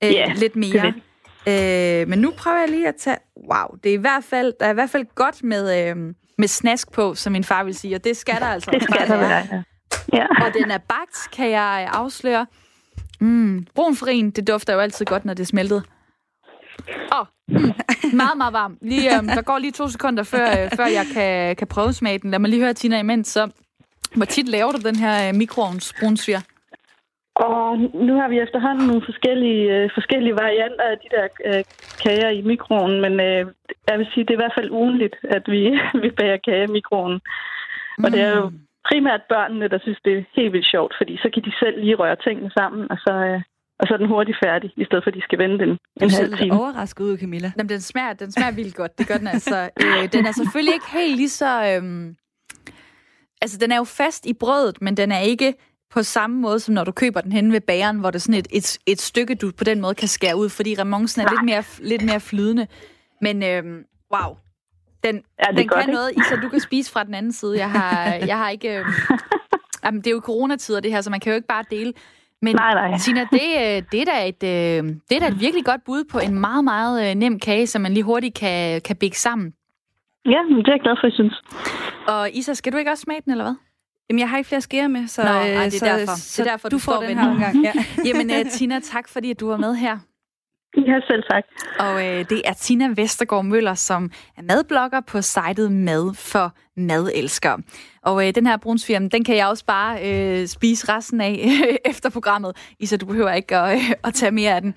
[0.03, 0.71] øh, Ja, lidt mere.
[0.87, 0.93] det
[1.47, 3.17] Øh, men nu prøver jeg lige at tage...
[3.51, 5.95] Wow, det er i hvert fald, der er i hvert fald godt med, øh,
[6.37, 9.07] med snask på, som min far vil sige, og det skal der altså Det skal
[9.07, 9.29] der være.
[9.29, 9.47] være,
[10.13, 10.17] ja.
[10.17, 10.45] ja.
[10.45, 12.45] Og den er bagt, kan jeg afsløre.
[13.19, 15.83] Mm, brun farin, det dufter jo altid godt, når det er smeltet.
[16.87, 17.73] Åh, oh, mm,
[18.13, 18.77] meget, meget varm.
[18.81, 22.19] Lige, øh, der går lige to sekunder, før, øh, før jeg kan, kan prøve smage
[22.19, 22.31] den.
[22.31, 23.27] Lad mig lige høre, Tina, imens.
[23.27, 23.49] Så,
[24.15, 26.41] hvor tit laver du den her øh, mikroovns brunsviger?
[27.35, 31.63] Og nu har vi efterhånden nogle forskellige, øh, forskellige varianter af de der øh,
[32.03, 33.45] kager i mikroen, men øh,
[33.87, 35.61] jeg vil sige, det er i hvert fald ugenligt, at vi,
[36.03, 37.19] vi bager kager i mikroen.
[37.97, 38.03] Mm.
[38.03, 38.51] Og det er jo
[38.89, 41.95] primært børnene, der synes, det er helt vildt sjovt, fordi så kan de selv lige
[42.01, 43.41] røre tingene sammen, og så, øh,
[43.79, 45.69] og så er den hurtigt færdig, i stedet for at de skal vente den
[45.99, 46.59] Du en halv time.
[46.59, 47.51] overrasket ud, Camilla.
[47.57, 48.97] Jamen, den smager, den smager vildt godt.
[48.99, 49.69] Det gør den altså.
[49.83, 51.51] Øh, den er selvfølgelig ikke helt lige så...
[51.69, 52.15] Øhm,
[53.41, 55.53] altså, den er jo fast i brødet, men den er ikke
[55.91, 58.39] på samme måde, som når du køber den henne ved bageren, hvor det er sådan
[58.39, 61.45] et, et, et stykke, du på den måde kan skære ud, fordi remonsen er lidt
[61.45, 62.67] mere, lidt mere flydende.
[63.21, 63.83] Men øhm,
[64.15, 64.35] wow,
[65.03, 65.91] den, Ja, den godt, kan ikke?
[65.93, 67.57] noget, Isa, du kan spise fra den anden side.
[67.57, 68.77] Jeg har, jeg har ikke...
[68.77, 68.87] Øhm,
[69.85, 71.93] jamen, det er jo coronatider, det her, så man kan jo ikke bare dele.
[72.41, 72.97] Men Nej, nej.
[72.97, 76.03] Tina, det, øh, det, er da et, øh, det er da et virkelig godt bud
[76.11, 79.53] på en meget, meget øh, nem kage, som man lige hurtigt kan, kan bække sammen.
[80.25, 81.41] Ja, det er jeg glad for, jeg synes.
[82.07, 83.55] Og Isa, skal du ikke også smage den, eller hvad?
[84.09, 86.15] Jamen, jeg har ikke flere skeer med, så, Nå, øh, ej, det er så, derfor.
[86.15, 87.63] så Det er derfor, du, du får står den her omgang.
[87.63, 87.73] Ja.
[88.07, 89.97] Jamen, uh, Tina, tak fordi at du var med her.
[90.77, 91.43] Ja, selv tak.
[91.79, 97.57] Og øh, det er Tina Vestergaard Møller, som er madblogger på sitet Mad for Madelskere.
[98.03, 101.49] Og øh, den her brunsviger, den kan jeg også bare øh, spise resten af
[101.91, 104.75] efter programmet, så du behøver ikke at, øh, at tage mere af den.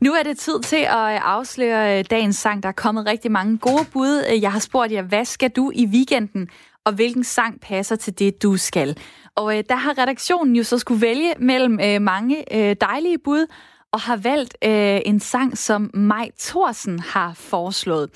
[0.00, 2.62] Nu er det tid til at øh, afsløre øh, dagens sang.
[2.62, 4.24] Der er kommet rigtig mange gode bud.
[4.32, 6.48] Øh, jeg har spurgt jer, hvad skal du i weekenden?
[6.84, 8.98] Og hvilken sang passer til det, du skal?
[9.34, 13.46] Og øh, der har redaktionen jo så skulle vælge mellem øh, mange øh, dejlige bud,
[13.92, 18.10] og har valgt øh, en sang, som Maj Thorsen har foreslået.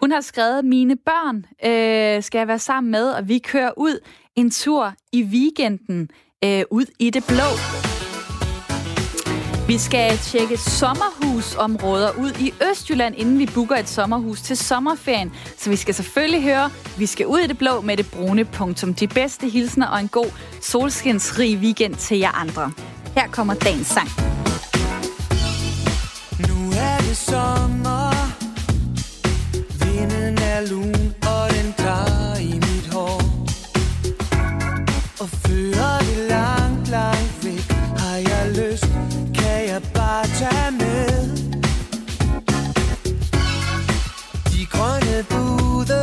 [0.00, 3.98] Hun har skrevet, mine børn øh, skal jeg være sammen med, og vi kører ud
[4.36, 6.08] en tur i weekenden
[6.44, 7.80] øh, ud i det blå.
[9.66, 15.32] Vi skal tjekke sommerhusområder ud i Østjylland, inden vi booker et sommerhus til sommerferien.
[15.56, 18.94] Så vi skal selvfølgelig høre, vi skal ud i det blå med det brune punktum.
[18.94, 22.72] De bedste hilsner og en god solskinsrig weekend til jer andre.
[23.16, 24.08] Her kommer dagens sang.
[27.10, 27.16] Nu
[29.80, 31.74] Vinden er lun Og den
[32.40, 33.22] i mit hår.
[35.20, 38.88] Og fører det langt, langt væk Har jeg lyst
[39.34, 41.36] Kan jeg bare tage med.
[44.50, 46.02] De grønne bude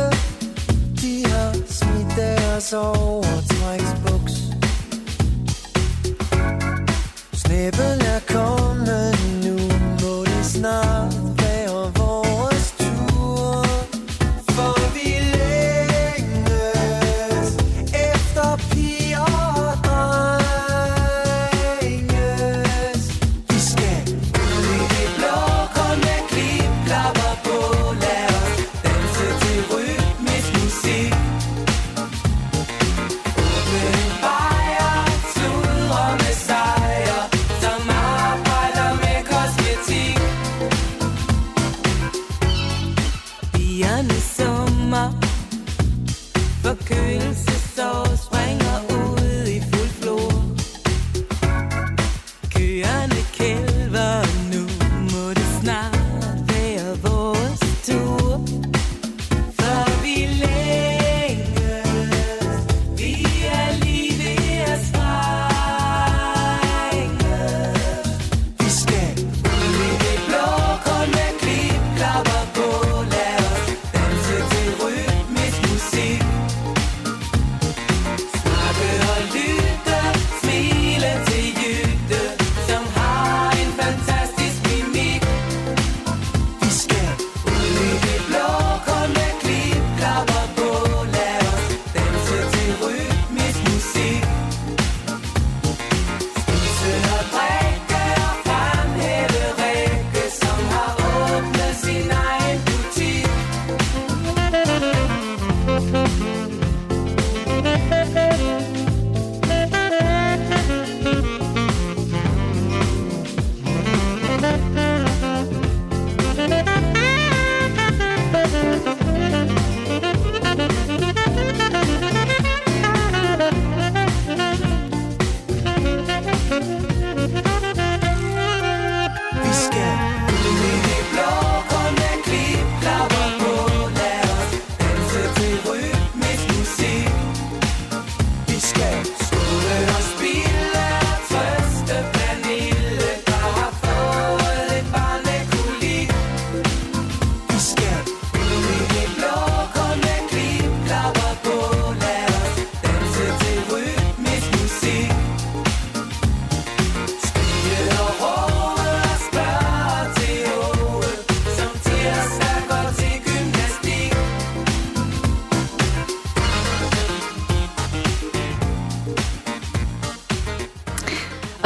[1.00, 4.34] De har smidt deres overtræksbuks.
[7.32, 9.17] Snæblen er kommet
[10.58, 11.17] nu,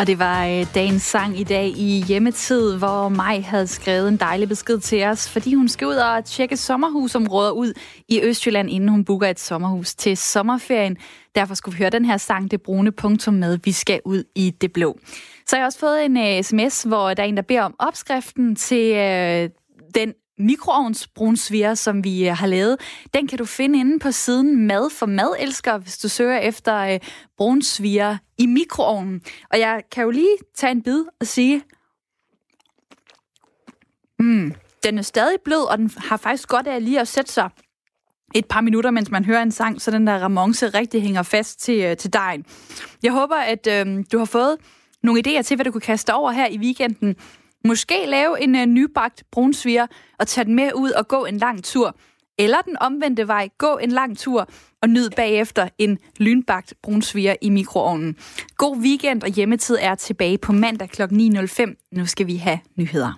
[0.03, 4.17] Og det var øh, dagens sang i dag i hjemmetid, hvor Maj havde skrevet en
[4.17, 7.73] dejlig besked til os, fordi hun skal ud og tjekke sommerhusområder ud
[8.09, 10.97] i Østjylland, inden hun booker et sommerhus til sommerferien.
[11.35, 14.51] Derfor skulle vi høre den her sang, det brune punktum med, vi skal ud i
[14.51, 14.99] det blå.
[15.47, 17.63] Så har jeg også fået en øh, uh, sms, hvor der er en, der beder
[17.63, 19.51] om opskriften til uh,
[19.95, 22.81] den mikroovnsbrunsviger, som vi øh, har lavet,
[23.15, 27.01] den kan du finde inde på siden Mad for Madelsker, hvis du søger efter øh,
[27.37, 29.23] brunsviger i mikroovnen.
[29.51, 31.63] Og jeg kan jo lige tage en bid og sige,
[34.19, 37.51] mm, den er stadig blød, og den har faktisk godt af lige at sætte sig
[38.35, 41.61] et par minutter, mens man hører en sang, så den der ramonce rigtig hænger fast
[41.61, 42.45] til, øh, til dejen.
[43.03, 44.57] Jeg håber, at øh, du har fået
[45.03, 47.17] nogle idéer til, hvad du kunne kaste over her i weekenden.
[47.65, 49.87] Måske lave en uh, nybagt brunsviger
[50.19, 51.97] og tage den med ud og gå en lang tur.
[52.39, 54.49] Eller den omvendte vej, gå en lang tur
[54.83, 58.17] og nyd bagefter en lynbagt brunsviger i mikroovnen.
[58.57, 61.03] God weekend og hjemmetid er tilbage på mandag kl.
[61.03, 61.89] 9.05.
[61.93, 63.13] Nu skal vi have nyheder.